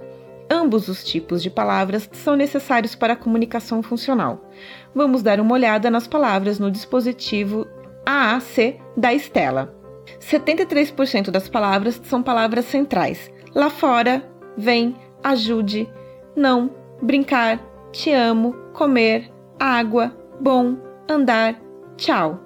Ambos 0.49 0.88
os 0.88 1.04
tipos 1.04 1.43
de 1.43 1.49
palavras 1.49 2.10
são 2.12 2.36
necessários 2.36 2.95
para 2.95 3.13
a 3.13 3.15
comunicação 3.15 3.84
funcional. 3.84 4.49
Vamos 4.93 5.21
dar 5.21 5.39
uma 5.39 5.54
olhada 5.54 5.89
nas 5.91 6.08
palavras 6.08 6.60
no 6.60 6.71
dispositivo 6.71 7.67
AAC 8.06 8.80
da 8.97 9.13
Estela. 9.13 9.73
73% 10.19 11.30
das 11.30 11.47
palavras 11.47 12.01
são 12.04 12.21
palavras 12.21 12.65
centrais. 12.65 13.32
Lá 13.54 13.69
fora, 13.69 14.30
vem, 14.58 14.95
ajude, 15.23 15.88
não, 16.36 16.71
brincar, 17.01 17.60
te 17.91 18.12
amo, 18.12 18.54
comer, 18.73 19.32
água, 19.60 20.20
bom, 20.41 20.75
andar, 21.08 21.62
tchau. 21.97 22.39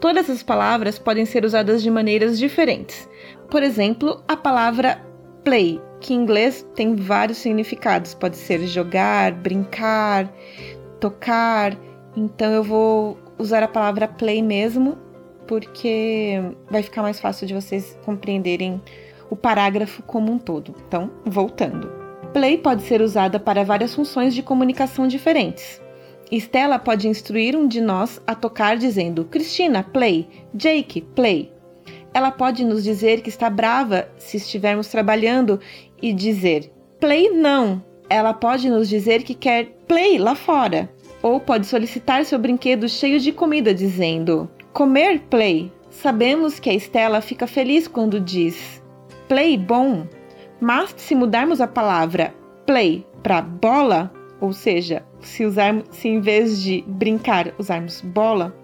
Todas 0.00 0.30
as 0.30 0.42
palavras 0.42 0.98
podem 0.98 1.26
ser 1.26 1.44
usadas 1.44 1.82
de 1.82 1.90
maneiras 1.90 2.38
diferentes. 2.38 3.08
Por 3.50 3.62
exemplo, 3.62 4.22
a 4.26 4.36
palavra 4.36 5.04
play, 5.44 5.80
que 6.00 6.14
em 6.14 6.16
inglês 6.16 6.66
tem 6.74 6.96
vários 6.96 7.38
significados. 7.38 8.14
Pode 8.14 8.36
ser 8.36 8.66
jogar, 8.66 9.32
brincar, 9.32 10.32
tocar. 11.00 11.76
Então 12.16 12.50
eu 12.50 12.64
vou 12.64 13.18
usar 13.38 13.62
a 13.62 13.68
palavra 13.68 14.08
play 14.08 14.42
mesmo, 14.42 14.96
porque 15.46 16.40
vai 16.70 16.82
ficar 16.82 17.02
mais 17.02 17.20
fácil 17.20 17.46
de 17.46 17.54
vocês 17.54 17.98
compreenderem 18.06 18.80
o 19.28 19.36
parágrafo 19.36 20.02
como 20.02 20.32
um 20.32 20.38
todo. 20.38 20.74
Então, 20.86 21.10
voltando. 21.26 21.92
Play 22.32 22.56
pode 22.56 22.82
ser 22.82 23.02
usada 23.02 23.38
para 23.38 23.64
várias 23.64 23.94
funções 23.94 24.34
de 24.34 24.42
comunicação 24.42 25.06
diferentes. 25.06 25.82
Estela 26.30 26.78
pode 26.78 27.08
instruir 27.08 27.56
um 27.56 27.66
de 27.66 27.80
nós 27.80 28.20
a 28.26 28.34
tocar 28.34 28.76
dizendo: 28.76 29.24
Cristina, 29.24 29.82
play. 29.82 30.28
Jake, 30.54 31.00
play. 31.00 31.52
Ela 32.12 32.30
pode 32.30 32.64
nos 32.64 32.82
dizer 32.82 33.20
que 33.20 33.28
está 33.28 33.48
brava 33.48 34.08
se 34.18 34.36
estivermos 34.36 34.88
trabalhando 34.88 35.60
e 36.00 36.12
dizer: 36.12 36.70
play 37.00 37.30
não. 37.30 37.82
Ela 38.10 38.32
pode 38.32 38.68
nos 38.68 38.88
dizer 38.88 39.22
que 39.22 39.34
quer 39.34 39.66
play 39.86 40.18
lá 40.18 40.34
fora. 40.34 40.90
Ou 41.22 41.40
pode 41.40 41.66
solicitar 41.66 42.24
seu 42.24 42.38
brinquedo 42.38 42.88
cheio 42.88 43.18
de 43.20 43.32
comida 43.32 43.74
dizendo: 43.74 44.50
comer 44.72 45.20
play. 45.30 45.72
Sabemos 45.90 46.60
que 46.60 46.70
a 46.70 46.74
Estela 46.74 47.20
fica 47.20 47.46
feliz 47.46 47.88
quando 47.88 48.20
diz 48.20 48.82
play 49.28 49.58
bom, 49.58 50.06
mas 50.60 50.94
se 50.96 51.14
mudarmos 51.14 51.60
a 51.60 51.68
palavra 51.68 52.34
play 52.66 53.06
para 53.22 53.42
bola, 53.42 54.10
ou 54.40 54.52
seja, 54.52 55.04
se, 55.20 55.44
usarmos, 55.44 55.84
se 55.90 56.08
em 56.08 56.20
vez 56.20 56.62
de 56.62 56.84
brincar 56.86 57.52
usarmos 57.58 58.00
bola, 58.00 58.54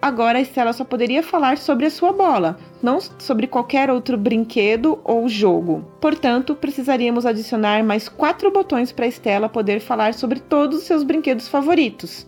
agora 0.00 0.38
a 0.38 0.40
Estela 0.40 0.72
só 0.72 0.84
poderia 0.84 1.22
falar 1.22 1.58
sobre 1.58 1.86
a 1.86 1.90
sua 1.90 2.12
bola, 2.12 2.58
não 2.82 2.98
sobre 3.00 3.46
qualquer 3.46 3.90
outro 3.90 4.16
brinquedo 4.16 4.98
ou 5.04 5.28
jogo. 5.28 5.84
Portanto, 6.00 6.54
precisaríamos 6.54 7.26
adicionar 7.26 7.82
mais 7.84 8.08
quatro 8.08 8.50
botões 8.50 8.92
para 8.92 9.04
a 9.04 9.08
Estela 9.08 9.48
poder 9.48 9.80
falar 9.80 10.14
sobre 10.14 10.40
todos 10.40 10.78
os 10.78 10.84
seus 10.84 11.02
brinquedos 11.02 11.48
favoritos. 11.48 12.26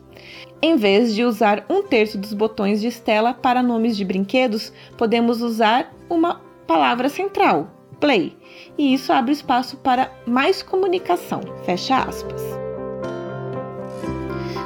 Em 0.62 0.76
vez 0.76 1.14
de 1.14 1.24
usar 1.24 1.64
um 1.70 1.82
terço 1.82 2.18
dos 2.18 2.34
botões 2.34 2.80
de 2.80 2.88
Estela 2.88 3.32
para 3.32 3.62
nomes 3.62 3.96
de 3.96 4.04
brinquedos, 4.04 4.72
podemos 4.98 5.40
usar 5.40 5.94
uma 6.08 6.42
palavra 6.66 7.08
central, 7.08 7.68
play, 7.98 8.36
e 8.76 8.92
isso 8.92 9.12
abre 9.12 9.32
espaço 9.32 9.78
para 9.78 10.12
mais 10.26 10.62
comunicação. 10.62 11.40
Fecha 11.64 11.98
aspas. 11.98 12.59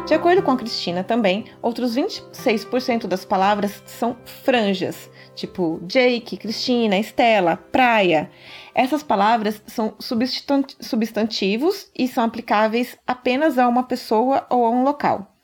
De 0.07 0.13
acordo 0.13 0.43
com 0.43 0.51
a 0.51 0.57
Cristina 0.57 1.03
também, 1.03 1.47
outros 1.63 1.97
26% 1.97 3.07
das 3.07 3.25
palavras 3.25 3.83
são 3.87 4.15
franjas, 4.27 5.11
tipo 5.35 5.81
Jake, 5.87 6.37
Cristina, 6.37 6.99
Estela, 6.99 7.57
praia. 7.57 8.31
Essas 8.75 9.03
palavras 9.03 9.63
são 9.67 9.95
substantivos 9.99 11.91
e 11.97 12.07
são 12.07 12.23
aplicáveis 12.23 12.99
apenas 13.07 13.59
a 13.59 13.67
uma 13.67 13.83
pessoa 13.83 14.47
ou 14.51 14.67
a 14.67 14.71
um 14.71 14.85
local. 14.85 15.35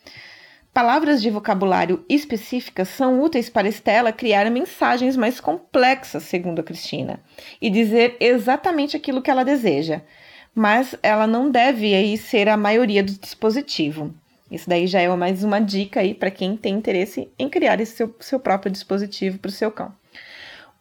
Palavras 0.74 1.22
de 1.22 1.30
vocabulário 1.30 2.04
específicas 2.06 2.88
são 2.88 3.22
úteis 3.22 3.48
para 3.48 3.66
Estela 3.66 4.12
criar 4.12 4.50
mensagens 4.50 5.16
mais 5.16 5.40
complexas, 5.40 6.24
segundo 6.24 6.60
a 6.60 6.62
Cristina, 6.62 7.18
e 7.62 7.70
dizer 7.70 8.14
exatamente 8.20 8.94
aquilo 8.94 9.22
que 9.22 9.30
ela 9.30 9.42
deseja, 9.42 10.02
mas 10.54 10.94
ela 11.02 11.26
não 11.26 11.50
deve 11.50 11.94
aí 11.94 12.18
ser 12.18 12.46
a 12.46 12.58
maioria 12.58 13.02
do 13.02 13.12
dispositivo. 13.12 14.14
Isso 14.50 14.68
daí 14.68 14.86
já 14.86 15.00
é 15.00 15.08
mais 15.08 15.44
uma 15.44 15.60
dica 15.60 16.00
aí 16.00 16.12
para 16.12 16.30
quem 16.30 16.56
tem 16.56 16.74
interesse 16.74 17.30
em 17.38 17.48
criar 17.48 17.80
esse 17.80 17.96
seu, 17.96 18.14
seu 18.20 18.40
próprio 18.40 18.72
dispositivo 18.72 19.38
para 19.38 19.48
o 19.48 19.52
seu 19.52 19.70
cão. 19.70 19.94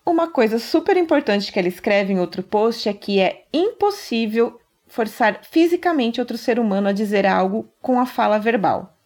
Uma 0.05 0.27
coisa 0.27 0.57
super 0.57 0.97
importante 0.97 1.51
que 1.51 1.59
ela 1.59 1.67
escreve 1.67 2.11
em 2.11 2.19
outro 2.19 2.41
post 2.41 2.89
é 2.89 2.93
que 2.93 3.19
é 3.19 3.43
impossível 3.53 4.59
forçar 4.87 5.41
fisicamente 5.43 6.19
outro 6.19 6.37
ser 6.37 6.59
humano 6.59 6.89
a 6.89 6.91
dizer 6.91 7.27
algo 7.27 7.69
com 7.79 7.99
a 7.99 8.07
fala 8.07 8.39
verbal. 8.39 8.97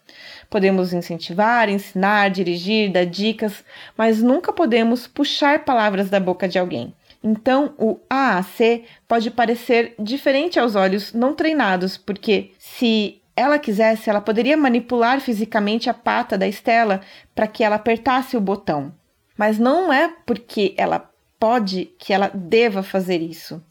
Podemos 0.48 0.92
incentivar, 0.92 1.68
ensinar, 1.68 2.30
dirigir, 2.30 2.90
dar 2.90 3.04
dicas, 3.04 3.62
mas 3.96 4.22
nunca 4.22 4.52
podemos 4.52 5.06
puxar 5.06 5.64
palavras 5.64 6.08
da 6.08 6.18
boca 6.18 6.48
de 6.48 6.58
alguém. 6.58 6.94
Então, 7.22 7.74
o 7.78 7.98
AAC 8.08 8.84
pode 9.08 9.30
parecer 9.30 9.94
diferente 9.98 10.58
aos 10.58 10.74
olhos 10.74 11.12
não 11.12 11.34
treinados, 11.34 11.96
porque 11.96 12.52
se 12.58 13.20
ela 13.36 13.58
quisesse, 13.58 14.08
ela 14.08 14.20
poderia 14.20 14.56
manipular 14.56 15.20
fisicamente 15.20 15.90
a 15.90 15.94
pata 15.94 16.38
da 16.38 16.46
Estela 16.46 17.00
para 17.34 17.46
que 17.46 17.64
ela 17.64 17.76
apertasse 17.76 18.36
o 18.36 18.40
botão. 18.40 18.94
Mas 19.36 19.58
não 19.58 19.92
é 19.92 20.14
porque 20.24 20.74
ela 20.76 21.10
pode 21.38 21.86
que 21.98 22.12
ela 22.12 22.30
deva 22.32 22.82
fazer 22.82 23.20
isso. 23.20 23.62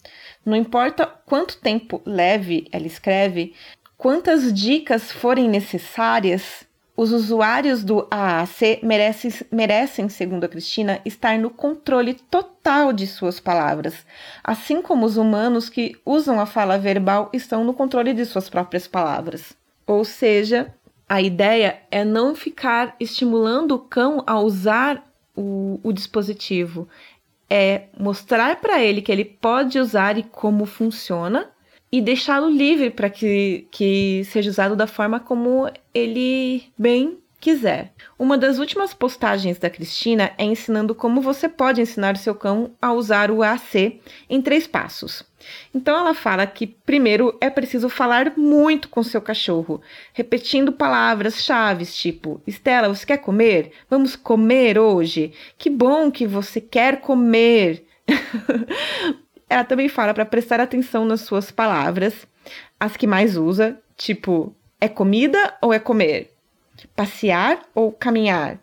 Não 0.45 0.56
importa 0.56 1.08
quanto 1.26 1.58
tempo 1.60 2.02
leve 2.06 2.67
ela 2.71 2.86
escreve, 2.86 3.54
quantas 3.97 4.54
dicas 4.54 5.12
forem 5.12 5.47
necessárias, 5.47 6.65
os 6.95 7.12
usuários 7.12 7.84
do 7.84 8.08
AAC 8.12 8.79
merecem, 8.84 9.32
merecem, 9.51 10.10
segundo 10.10 10.43
a 10.43 10.47
Cristina, 10.47 11.01
estar 11.03 11.39
no 11.39 11.49
controle 11.49 12.13
total 12.13 12.93
de 12.93 13.08
suas 13.08 13.39
palavras, 13.39 14.06
assim 14.43 14.82
como 14.82 15.06
os 15.06 15.17
humanos 15.17 15.69
que 15.69 15.95
usam 16.06 16.39
a 16.39 16.45
fala 16.45 16.77
verbal 16.77 17.29
estão 17.34 17.63
no 17.63 17.73
controle 17.73 18.13
de 18.13 18.25
suas 18.25 18.47
próprias 18.47 18.88
palavras. 18.88 19.58
Ou 19.88 20.06
seja, 20.06 20.73
a 21.10 21.19
ideia 21.19 21.82
é 21.89 22.06
não 22.06 22.36
ficar 22.36 22.95
estimulando 22.99 23.71
o 23.73 23.79
cão 23.79 24.23
a 24.27 24.39
usar 24.39 25.03
o, 25.36 25.79
o 25.84 25.91
dispositivo, 25.91 26.88
é 27.49 27.88
mostrar 27.99 28.62
para 28.62 28.82
ele 28.82 29.01
que 29.01 29.12
ele 29.12 29.25
pode 29.25 29.79
usar 29.79 30.17
e 30.17 30.23
como 30.23 30.65
funciona 30.65 31.52
e 31.93 32.01
deixá-lo 32.01 32.49
livre 32.49 32.89
para 32.89 33.08
que, 33.08 33.67
que 33.69 34.23
seja 34.25 34.49
usado 34.49 34.75
da 34.75 34.88
forma 34.88 35.19
como 35.19 35.69
ele 35.93 36.63
bem 36.75 37.19
quiser. 37.39 37.93
Uma 38.17 38.36
das 38.36 38.58
últimas 38.58 38.95
postagens 38.95 39.60
da 39.60 39.69
Cristina 39.69 40.32
é 40.36 40.43
ensinando 40.43 40.95
como 40.95 41.21
você 41.21 41.47
pode 41.47 41.82
ensinar 41.82 42.15
o 42.15 42.17
seu 42.17 42.34
cão 42.34 42.71
a 42.82 42.91
usar 42.91 43.29
o 43.29 43.43
AC 43.43 43.99
em 44.27 44.41
três 44.41 44.65
passos. 44.65 45.21
Então 45.71 45.95
ela 45.95 46.15
fala 46.15 46.47
que 46.47 46.65
primeiro 46.65 47.38
é 47.39 47.51
preciso 47.51 47.88
falar 47.89 48.34
muito 48.36 48.89
com 48.89 49.03
seu 49.03 49.21
cachorro, 49.21 49.79
repetindo 50.13 50.71
palavras-chave 50.71 51.86
tipo: 51.86 52.41
Estela, 52.47 52.88
você 52.88 53.06
quer 53.06 53.17
comer? 53.17 53.71
Vamos 53.88 54.15
comer 54.15 54.79
hoje? 54.79 55.32
Que 55.60 55.69
bom 55.69 56.10
que 56.10 56.25
você 56.25 56.60
quer 56.60 57.01
comer. 57.01 57.86
Ela 59.49 59.63
também 59.63 59.89
fala 59.89 60.13
para 60.13 60.25
prestar 60.25 60.60
atenção 60.60 61.06
nas 61.06 61.21
suas 61.21 61.51
palavras, 61.51 62.27
as 62.79 62.97
que 62.97 63.08
mais 63.08 63.38
usa, 63.38 63.77
tipo, 63.95 64.56
é 64.79 64.88
comida 64.89 65.56
ou 65.62 65.73
é 65.73 65.79
comer? 65.79 66.34
Passear 66.95 67.62
ou 67.73 67.91
caminhar? 67.91 68.60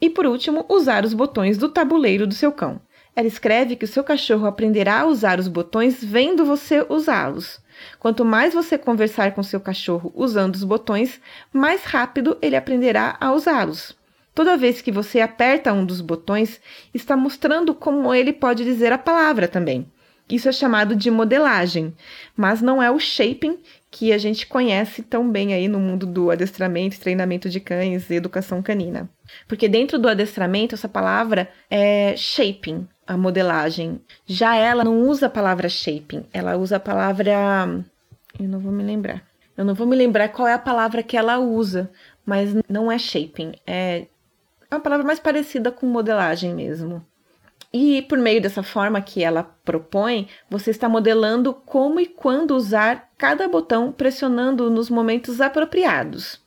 E 0.00 0.08
por 0.08 0.24
último, 0.24 0.64
usar 0.68 1.04
os 1.04 1.12
botões 1.12 1.58
do 1.58 1.68
tabuleiro 1.68 2.26
do 2.26 2.34
seu 2.34 2.50
cão. 2.50 2.80
Ela 3.14 3.26
escreve 3.26 3.76
que 3.76 3.84
o 3.84 3.88
seu 3.88 4.02
cachorro 4.02 4.46
aprenderá 4.46 5.00
a 5.00 5.06
usar 5.06 5.38
os 5.38 5.48
botões 5.48 6.02
vendo 6.02 6.44
você 6.44 6.86
usá-los. 6.88 7.60
Quanto 7.98 8.24
mais 8.24 8.54
você 8.54 8.78
conversar 8.78 9.32
com 9.34 9.42
seu 9.42 9.60
cachorro 9.60 10.12
usando 10.14 10.54
os 10.54 10.64
botões, 10.64 11.20
mais 11.52 11.84
rápido 11.84 12.38
ele 12.40 12.56
aprenderá 12.56 13.16
a 13.20 13.32
usá-los. 13.32 13.94
Toda 14.34 14.56
vez 14.56 14.80
que 14.80 14.92
você 14.92 15.20
aperta 15.20 15.72
um 15.72 15.84
dos 15.84 16.00
botões, 16.00 16.60
está 16.94 17.16
mostrando 17.16 17.74
como 17.74 18.14
ele 18.14 18.32
pode 18.32 18.64
dizer 18.64 18.92
a 18.92 18.98
palavra 18.98 19.48
também. 19.48 19.86
Isso 20.30 20.48
é 20.48 20.52
chamado 20.52 20.94
de 20.94 21.10
modelagem, 21.10 21.92
mas 22.36 22.62
não 22.62 22.82
é 22.82 22.90
o 22.90 22.98
shaping 22.98 23.58
que 23.90 24.12
a 24.12 24.18
gente 24.18 24.46
conhece 24.46 25.02
tão 25.02 25.28
bem 25.28 25.52
aí 25.52 25.66
no 25.66 25.80
mundo 25.80 26.06
do 26.06 26.30
adestramento, 26.30 27.00
treinamento 27.00 27.48
de 27.48 27.58
cães 27.58 28.08
e 28.08 28.14
educação 28.14 28.62
canina. 28.62 29.10
Porque 29.48 29.68
dentro 29.68 29.98
do 29.98 30.08
adestramento, 30.08 30.74
essa 30.74 30.88
palavra 30.88 31.50
é 31.68 32.14
shaping, 32.16 32.86
a 33.06 33.16
modelagem. 33.16 34.00
Já 34.24 34.56
ela 34.56 34.84
não 34.84 35.00
usa 35.00 35.26
a 35.26 35.30
palavra 35.30 35.68
shaping, 35.68 36.24
ela 36.32 36.56
usa 36.56 36.76
a 36.76 36.80
palavra. 36.80 37.32
Eu 38.38 38.48
não 38.48 38.60
vou 38.60 38.70
me 38.70 38.84
lembrar. 38.84 39.24
Eu 39.56 39.64
não 39.64 39.74
vou 39.74 39.86
me 39.86 39.96
lembrar 39.96 40.28
qual 40.28 40.46
é 40.46 40.54
a 40.54 40.58
palavra 40.58 41.02
que 41.02 41.16
ela 41.16 41.38
usa, 41.38 41.90
mas 42.24 42.54
não 42.68 42.90
é 42.90 42.98
shaping, 42.98 43.52
é 43.66 44.06
uma 44.70 44.80
palavra 44.80 45.04
mais 45.04 45.18
parecida 45.18 45.72
com 45.72 45.84
modelagem 45.84 46.54
mesmo. 46.54 47.04
E 47.72 48.02
por 48.02 48.18
meio 48.18 48.40
dessa 48.40 48.62
forma 48.62 49.00
que 49.00 49.22
ela 49.22 49.44
propõe, 49.64 50.28
você 50.48 50.70
está 50.70 50.88
modelando 50.88 51.54
como 51.54 52.00
e 52.00 52.06
quando 52.06 52.56
usar 52.56 53.10
cada 53.16 53.46
botão, 53.46 53.92
pressionando 53.92 54.68
nos 54.68 54.90
momentos 54.90 55.40
apropriados. 55.40 56.40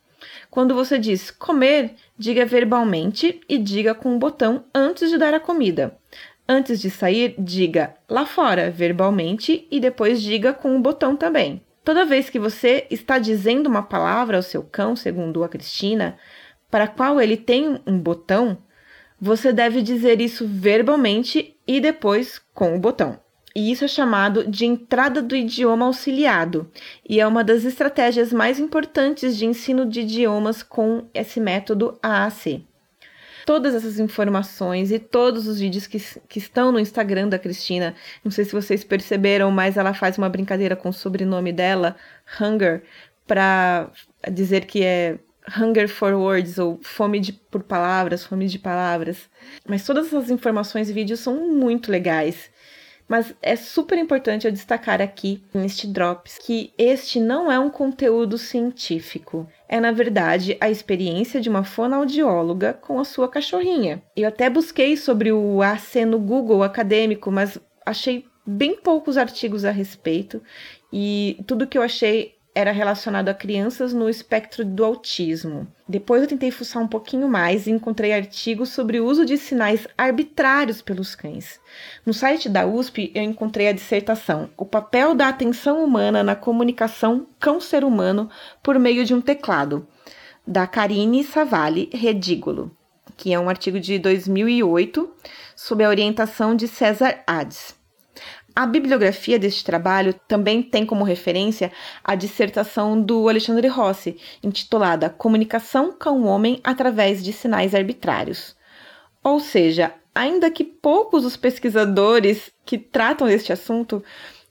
Quando 0.50 0.76
você 0.76 1.00
diz 1.00 1.32
comer, 1.32 1.96
diga 2.18 2.46
verbalmente 2.46 3.42
e 3.48 3.58
diga 3.58 3.96
com 3.96 4.16
o 4.16 4.20
botão 4.20 4.66
antes 4.74 5.10
de 5.10 5.18
dar 5.18 5.34
a 5.34 5.40
comida. 5.40 5.98
Antes 6.48 6.82
de 6.82 6.90
sair, 6.90 7.36
diga 7.40 7.96
lá 8.10 8.26
fora 8.26 8.70
verbalmente 8.70 9.66
e 9.72 9.80
depois 9.80 10.22
diga 10.22 10.54
com 10.54 10.76
o 10.76 10.80
botão 10.80 11.16
também. 11.16 11.62
Toda 11.86 12.06
vez 12.06 12.30
que 12.30 12.40
você 12.40 12.86
está 12.90 13.18
dizendo 13.18 13.68
uma 13.68 13.84
palavra 13.84 14.38
ao 14.38 14.44
seu 14.44 14.62
cão, 14.62 14.96
segundo 14.96 15.44
a 15.44 15.50
Cristina, 15.50 16.18
para 16.70 16.86
a 16.86 16.88
qual 16.88 17.20
ele 17.20 17.38
tem 17.38 17.80
um 17.86 17.98
botão, 17.98 18.58
você 19.24 19.54
deve 19.54 19.82
dizer 19.82 20.20
isso 20.20 20.46
verbalmente 20.46 21.56
e 21.66 21.80
depois 21.80 22.42
com 22.54 22.76
o 22.76 22.80
botão. 22.80 23.18
E 23.56 23.72
isso 23.72 23.86
é 23.86 23.88
chamado 23.88 24.46
de 24.46 24.66
entrada 24.66 25.22
do 25.22 25.34
idioma 25.34 25.86
auxiliado, 25.86 26.70
e 27.08 27.22
é 27.22 27.26
uma 27.26 27.42
das 27.42 27.64
estratégias 27.64 28.34
mais 28.34 28.60
importantes 28.60 29.38
de 29.38 29.46
ensino 29.46 29.86
de 29.86 30.02
idiomas 30.02 30.62
com 30.62 31.06
esse 31.14 31.40
método 31.40 31.98
AAC. 32.04 32.66
Todas 33.46 33.74
essas 33.74 33.98
informações 33.98 34.92
e 34.92 35.00
todos 35.00 35.48
os 35.48 35.58
vídeos 35.58 35.88
que, 35.88 36.00
que 36.28 36.40
estão 36.40 36.70
no 36.74 36.80
Instagram 36.80 37.30
da 37.30 37.40
Cristina, 37.40 37.96
não 38.26 38.32
sei 38.32 38.44
se 38.44 38.52
vocês 38.52 38.84
perceberam, 38.84 39.50
mas 39.52 39.78
ela 39.78 39.94
faz 39.94 40.18
uma 40.18 40.28
brincadeira 40.28 40.76
com 40.76 40.90
o 40.90 40.94
sobrenome 40.94 41.54
dela, 41.54 41.96
Hunger, 42.42 42.84
para 43.26 43.90
dizer 44.30 44.66
que 44.66 44.84
é 44.84 45.18
Hunger 45.58 45.88
for 45.88 46.14
Words 46.14 46.58
ou 46.58 46.80
fome 46.82 47.20
de, 47.20 47.34
por 47.34 47.64
palavras, 47.64 48.26
fome 48.26 48.48
de 48.48 48.60
palavras. 48.60 49.30
Mas 49.68 49.86
todas 49.86 50.08
essas 50.08 50.30
informações 50.30 50.90
e 50.90 50.94
vídeos 50.94 51.20
são 51.20 51.48
muito 51.50 51.92
legais. 51.92 52.52
Mas 53.08 53.34
é 53.42 53.56
super 53.56 53.98
importante 53.98 54.48
eu 54.48 54.52
destacar 54.52 55.02
aqui 55.02 55.44
neste 55.54 55.86
Drops 55.86 56.38
que 56.38 56.74
este 56.78 57.20
não 57.20 57.52
é 57.52 57.60
um 57.60 57.70
conteúdo 57.70 58.38
científico. 58.38 59.48
É, 59.68 59.80
na 59.80 59.92
verdade, 59.92 60.58
a 60.60 60.70
experiência 60.70 61.42
de 61.42 61.50
uma 61.50 61.64
fonoaudióloga 61.64 62.74
com 62.74 63.00
a 63.00 63.06
sua 63.06 63.28
cachorrinha. 63.28 64.02
Eu 64.16 64.28
até 64.28 64.50
busquei 64.50 64.96
sobre 64.96 65.32
o 65.32 65.62
AC 65.62 66.06
no 66.06 66.18
Google 66.18 66.64
acadêmico, 66.64 67.30
mas 67.30 67.60
achei 67.86 68.26
bem 68.46 68.76
poucos 68.76 69.18
artigos 69.18 69.66
a 69.66 69.72
respeito. 69.72 70.42
E 70.92 71.38
tudo 71.46 71.68
que 71.68 71.78
eu 71.78 71.82
achei 71.82 72.36
era 72.56 72.72
relacionado 72.72 73.30
a 73.30 73.34
crianças 73.34 73.94
no 73.94 74.08
espectro 74.08 74.63
do 74.63 74.86
autismo. 74.86 75.68
Depois 75.88 76.22
eu 76.22 76.28
tentei 76.28 76.52
fuçar 76.52 76.84
um 76.84 76.88
pouquinho 76.88 77.28
mais 77.28 77.66
e 77.66 77.72
encontrei 77.72 78.13
artigos 78.13 78.70
sobre 78.70 79.00
o 79.00 79.06
uso 79.06 79.26
de 79.26 79.38
sinais 79.38 79.88
arbitrários 79.98 80.82
pelos 80.82 81.16
cães. 81.16 81.60
No 82.06 82.13
site 82.13 82.48
da 82.48 82.66
USP 82.66 83.12
eu 83.16 83.24
encontrei 83.24 83.68
a 83.68 83.74
dissertação 83.74 84.50
O 84.56 84.66
papel 84.66 85.16
da 85.16 85.30
atenção 85.30 85.84
humana 85.84 86.24
na 86.24 86.36
comunicação 86.36 87.26
cão-ser 87.39 87.84
humano 87.84 88.30
por 88.62 88.78
meio 88.78 89.04
de 89.04 89.13
um 89.13 89.22
teclado, 89.22 89.88
da 90.46 90.68
Karine 90.68 91.24
Savalli 91.24 91.89
Redigolo, 91.92 92.76
que 93.18 93.34
é 93.34 93.39
um 93.39 93.50
artigo 93.50 93.80
de 93.80 93.98
2008 93.98 95.12
sob 95.56 95.84
a 95.84 95.89
orientação 95.89 96.56
de 96.56 96.68
César 96.68 97.24
Hades. 97.26 97.83
A 98.56 98.68
bibliografia 98.68 99.39
deste 99.39 99.63
trabalho 99.63 100.13
também 100.28 100.62
tem 100.62 100.86
como 100.86 101.04
referência 101.04 101.72
a 102.04 102.13
dissertação 102.13 103.02
do 103.02 103.28
Alexandre 103.28 103.68
Rossi, 103.68 104.18
intitulada 104.44 105.10
Comunicação 105.10 105.92
com 105.92 106.22
o 106.22 106.26
Homem 106.26 106.60
através 106.63 107.24
de 107.24 107.34
Sinais 107.34 107.74
Arbitrários. 107.74 108.56
Ou 109.24 109.39
seja, 109.39 109.94
ainda 110.13 110.52
que 110.52 110.63
poucos 110.63 111.26
os 111.26 111.36
pesquisadores 111.36 112.52
que 112.63 112.78
tratam 112.78 113.26
deste 113.26 113.52
assunto, 113.52 114.04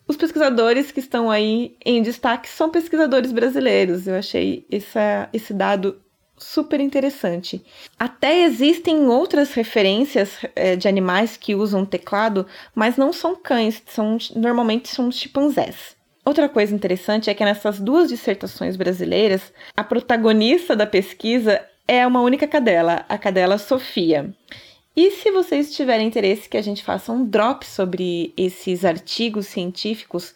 os 0.09 0.17
pesquisadores 0.17 0.91
que 0.91 0.99
estão 0.99 1.31
aí 1.31 1.77
em 1.85 2.03
destaque 2.03 2.49
são 2.49 2.71
pesquisadores 2.71 3.31
brasileiros. 3.31 4.09
Eu 4.09 4.17
achei 4.17 4.67
essa, 4.71 5.29
esse 5.33 5.55
dado 5.55 6.03
super 6.37 6.81
interessante. 6.81 7.65
Até 7.99 8.43
existem 8.43 9.07
outras 9.07 9.53
referências 9.53 10.39
é, 10.55 10.77
de 10.77 10.89
animais 10.89 11.37
que 11.37 11.55
usam 11.55 11.85
teclado, 11.85 12.47
mas 12.75 12.97
não 12.97 13.13
são 13.13 13.37
cães, 13.37 13.83
são 13.87 14.19
normalmente 14.35 14.89
são 14.89 15.11
chimpanzés. 15.11 15.97
Outra 16.25 16.49
coisa 16.49 16.75
interessante 16.75 17.29
é 17.31 17.35
que 17.35 17.45
nessas 17.45 17.81
duas 17.81 18.09
dissertações 18.09 18.77
brasileiras, 18.77 19.53
a 19.77 19.83
protagonista 19.83 20.77
da 20.77 20.87
pesquisa 20.87 21.61
é 21.87 22.07
uma 22.07 22.21
única 22.21 22.47
cadela, 22.47 23.05
a 23.09 23.19
cadela 23.19 23.59
Sofia. 23.59 24.33
E 24.95 25.11
se 25.11 25.31
vocês 25.31 25.75
tiverem 25.75 26.07
interesse 26.07 26.49
que 26.49 26.57
a 26.57 26.63
gente 26.63 26.85
faça 26.85 27.11
um 27.11 27.25
drop 27.25 27.67
sobre 27.67 28.33
esses 28.37 28.85
artigos 28.85 29.47
científicos, 29.47 30.35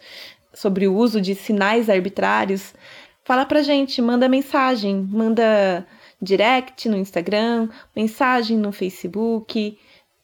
sobre 0.53 0.89
o 0.89 0.95
uso 0.95 1.21
de 1.21 1.35
sinais 1.35 1.91
arbitrários, 1.91 2.75
fala 3.27 3.45
pra 3.45 3.61
gente, 3.61 4.01
manda 4.01 4.29
mensagem, 4.29 4.97
manda 4.97 5.85
direct 6.23 6.89
no 6.89 6.97
Instagram, 6.97 7.69
mensagem 7.95 8.57
no 8.57 8.71
Facebook, 8.71 9.77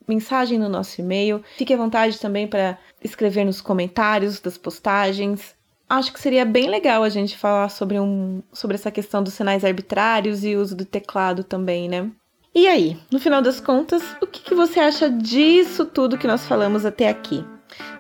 mensagem 0.09 0.57
no 0.57 0.69
nosso 0.69 1.01
e-mail. 1.01 1.43
Fique 1.59 1.75
à 1.75 1.77
vontade 1.77 2.19
também 2.21 2.47
para 2.47 2.79
escrever 3.03 3.45
nos 3.45 3.61
comentários 3.61 4.39
das 4.39 4.57
postagens. 4.57 5.55
Acho 5.89 6.13
que 6.13 6.21
seria 6.21 6.45
bem 6.45 6.71
legal 6.71 7.03
a 7.03 7.09
gente 7.09 7.37
falar 7.37 7.69
sobre, 7.71 7.99
um, 7.99 8.41
sobre 8.53 8.77
essa 8.77 8.91
questão 8.91 9.21
dos 9.21 9.35
sinais 9.35 9.65
arbitrários 9.65 10.45
e 10.45 10.55
uso 10.55 10.77
do 10.77 10.85
teclado 10.85 11.43
também, 11.43 11.89
né? 11.89 12.09
E 12.55 12.69
aí, 12.69 12.97
no 13.11 13.19
final 13.19 13.43
das 13.43 13.59
contas, 13.59 14.03
o 14.23 14.27
que, 14.27 14.43
que 14.43 14.55
você 14.55 14.79
acha 14.79 15.11
disso 15.11 15.87
tudo 15.87 16.17
que 16.17 16.27
nós 16.27 16.47
falamos 16.47 16.87
até 16.87 17.09
aqui? 17.09 17.45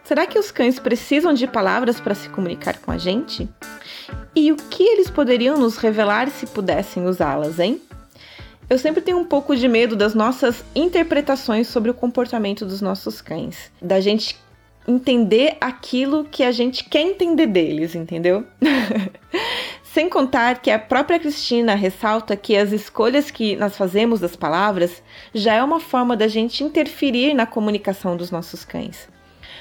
Será 0.05 0.27
que 0.27 0.39
os 0.39 0.51
cães 0.51 0.79
precisam 0.79 1.35
de 1.35 1.47
palavras 1.47 2.01
para 2.01 2.15
se 2.15 2.29
comunicar 2.29 2.79
com 2.79 2.93
a 2.93 2.99
gente? 2.99 3.49
E 4.35 4.51
o 4.53 4.57
que 4.57 4.83
eles 4.83 5.11
poderiam 5.11 5.57
nos 5.57 5.77
revelar 5.77 6.31
se 6.31 6.47
pudessem 6.47 7.07
usá-las, 7.07 7.59
hein? 7.59 7.81
Eu 8.69 8.79
sempre 8.79 9.03
tenho 9.03 9.19
um 9.19 9.25
pouco 9.25 9.55
de 9.55 9.69
medo 9.69 9.95
das 9.95 10.15
nossas 10.15 10.65
interpretações 10.75 11.69
sobre 11.69 11.91
o 11.91 11.95
comportamento 11.95 12.65
dos 12.65 12.81
nossos 12.81 13.21
cães, 13.21 13.71
da 13.81 14.01
gente 14.01 14.37
entender 14.89 15.57
aquilo 15.61 16.25
que 16.25 16.43
a 16.43 16.51
gente 16.51 16.85
quer 16.85 17.03
entender 17.03 17.47
deles, 17.47 17.95
entendeu? 17.95 18.47
Sem 19.83 20.09
contar 20.09 20.63
que 20.63 20.71
a 20.71 20.79
própria 20.79 21.19
Cristina 21.19 21.75
ressalta 21.75 22.35
que 22.35 22.57
as 22.57 22.73
escolhas 22.73 23.31
que 23.31 23.55
nós 23.57 23.77
fazemos 23.77 24.21
das 24.21 24.35
palavras 24.35 25.03
já 25.35 25.55
é 25.55 25.63
uma 25.63 25.79
forma 25.79 26.17
da 26.17 26.27
gente 26.27 26.65
interferir 26.65 27.35
na 27.35 27.45
comunicação 27.45 28.17
dos 28.17 28.31
nossos 28.31 28.65
cães. 28.65 29.07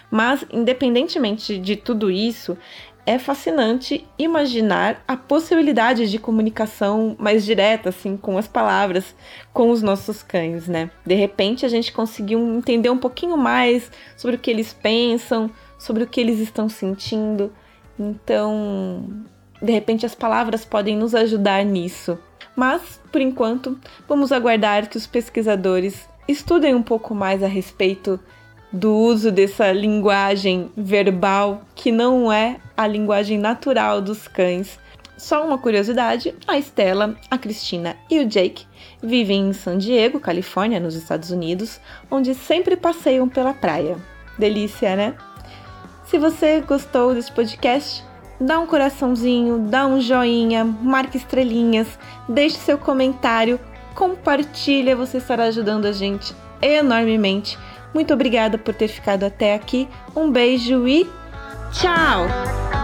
Mas, 0.10 0.45
independentemente 0.51 1.58
de 1.58 1.75
tudo 1.75 2.10
isso, 2.10 2.58
é 3.06 3.18
fascinante 3.18 4.08
imaginar 4.18 5.04
a 5.08 5.18
possibilidade 5.18 6.10
de 6.10 6.20
comunicação 6.20 7.16
mais 7.18 7.44
direta, 7.44 7.90
assim, 7.90 8.16
com 8.16 8.38
as 8.38 8.48
palavras, 8.48 9.16
com 9.54 9.70
os 9.72 9.82
nossos 9.82 10.22
cães, 10.22 10.68
né? 10.68 10.92
De 11.06 11.16
repente 11.16 11.66
a 11.66 11.70
gente 11.70 11.92
conseguiu 11.92 12.40
entender 12.56 12.90
um 12.90 12.98
pouquinho 12.98 13.38
mais 13.38 13.92
sobre 14.16 14.36
o 14.36 14.40
que 14.40 14.52
eles 14.52 14.74
pensam, 14.74 15.50
sobre 15.80 16.04
o 16.04 16.08
que 16.08 16.22
eles 16.22 16.40
estão 16.40 16.70
sentindo. 16.70 17.52
Então, 18.00 19.26
de 19.62 19.72
repente 19.72 20.06
as 20.06 20.16
palavras 20.16 20.64
podem 20.64 20.96
nos 20.96 21.16
ajudar 21.16 21.64
nisso. 21.66 22.18
Mas, 22.56 23.02
por 23.12 23.22
enquanto, 23.22 23.80
vamos 24.08 24.32
aguardar 24.32 24.90
que 24.90 24.98
os 24.98 25.08
pesquisadores 25.08 26.08
estudem 26.28 26.76
um 26.76 26.84
pouco 26.84 27.16
mais 27.16 27.42
a 27.42 27.48
respeito 27.48 28.20
do 28.72 28.96
uso 28.96 29.32
dessa 29.32 29.72
linguagem 29.72 30.72
verbal 30.78 31.62
que 31.76 31.92
não 31.92 32.32
é 32.32 32.58
a 32.76 32.88
linguagem 32.88 33.38
natural 33.38 34.02
dos 34.02 34.28
cães. 34.28 34.80
Só 35.18 35.46
uma 35.46 35.58
curiosidade: 35.58 36.34
a 36.48 36.58
Estela, 36.58 37.16
a 37.30 37.38
Cristina 37.38 37.96
e 38.10 38.20
o 38.20 38.26
Jake 38.26 38.66
vivem 39.04 39.50
em 39.50 39.54
San 39.54 39.78
Diego, 39.78 40.20
Califórnia, 40.20 40.80
nos 40.80 40.96
Estados 40.96 41.32
Unidos, 41.32 41.80
onde 42.10 42.34
sempre 42.34 42.76
passeiam 42.76 43.28
pela 43.28 43.54
praia. 43.54 43.98
Delícia, 44.38 44.96
né? 44.96 45.16
Se 46.06 46.18
você 46.18 46.62
gostou 46.62 47.14
desse 47.14 47.32
podcast, 47.32 48.04
dá 48.40 48.60
um 48.60 48.66
coraçãozinho, 48.66 49.60
dá 49.60 49.86
um 49.86 50.02
joinha, 50.02 50.64
marque 50.66 51.18
estrelinhas, 51.18 51.88
deixe 52.28 52.58
seu 52.58 52.78
comentário, 52.78 53.60
compartilha, 53.94 54.96
você 54.96 55.20
estará 55.20 55.46
ajudando 55.46 55.86
a 55.86 55.92
gente 55.92 56.34
enormemente 56.62 57.58
muito 57.93 58.13
obrigada 58.13 58.58
por 58.58 58.73
ter 58.73 58.88
ficado 58.88 59.23
até 59.23 59.54
aqui. 59.54 59.88
Um 60.15 60.32
beijo 60.32 60.88
e 60.88 61.08
tchau! 61.71 62.81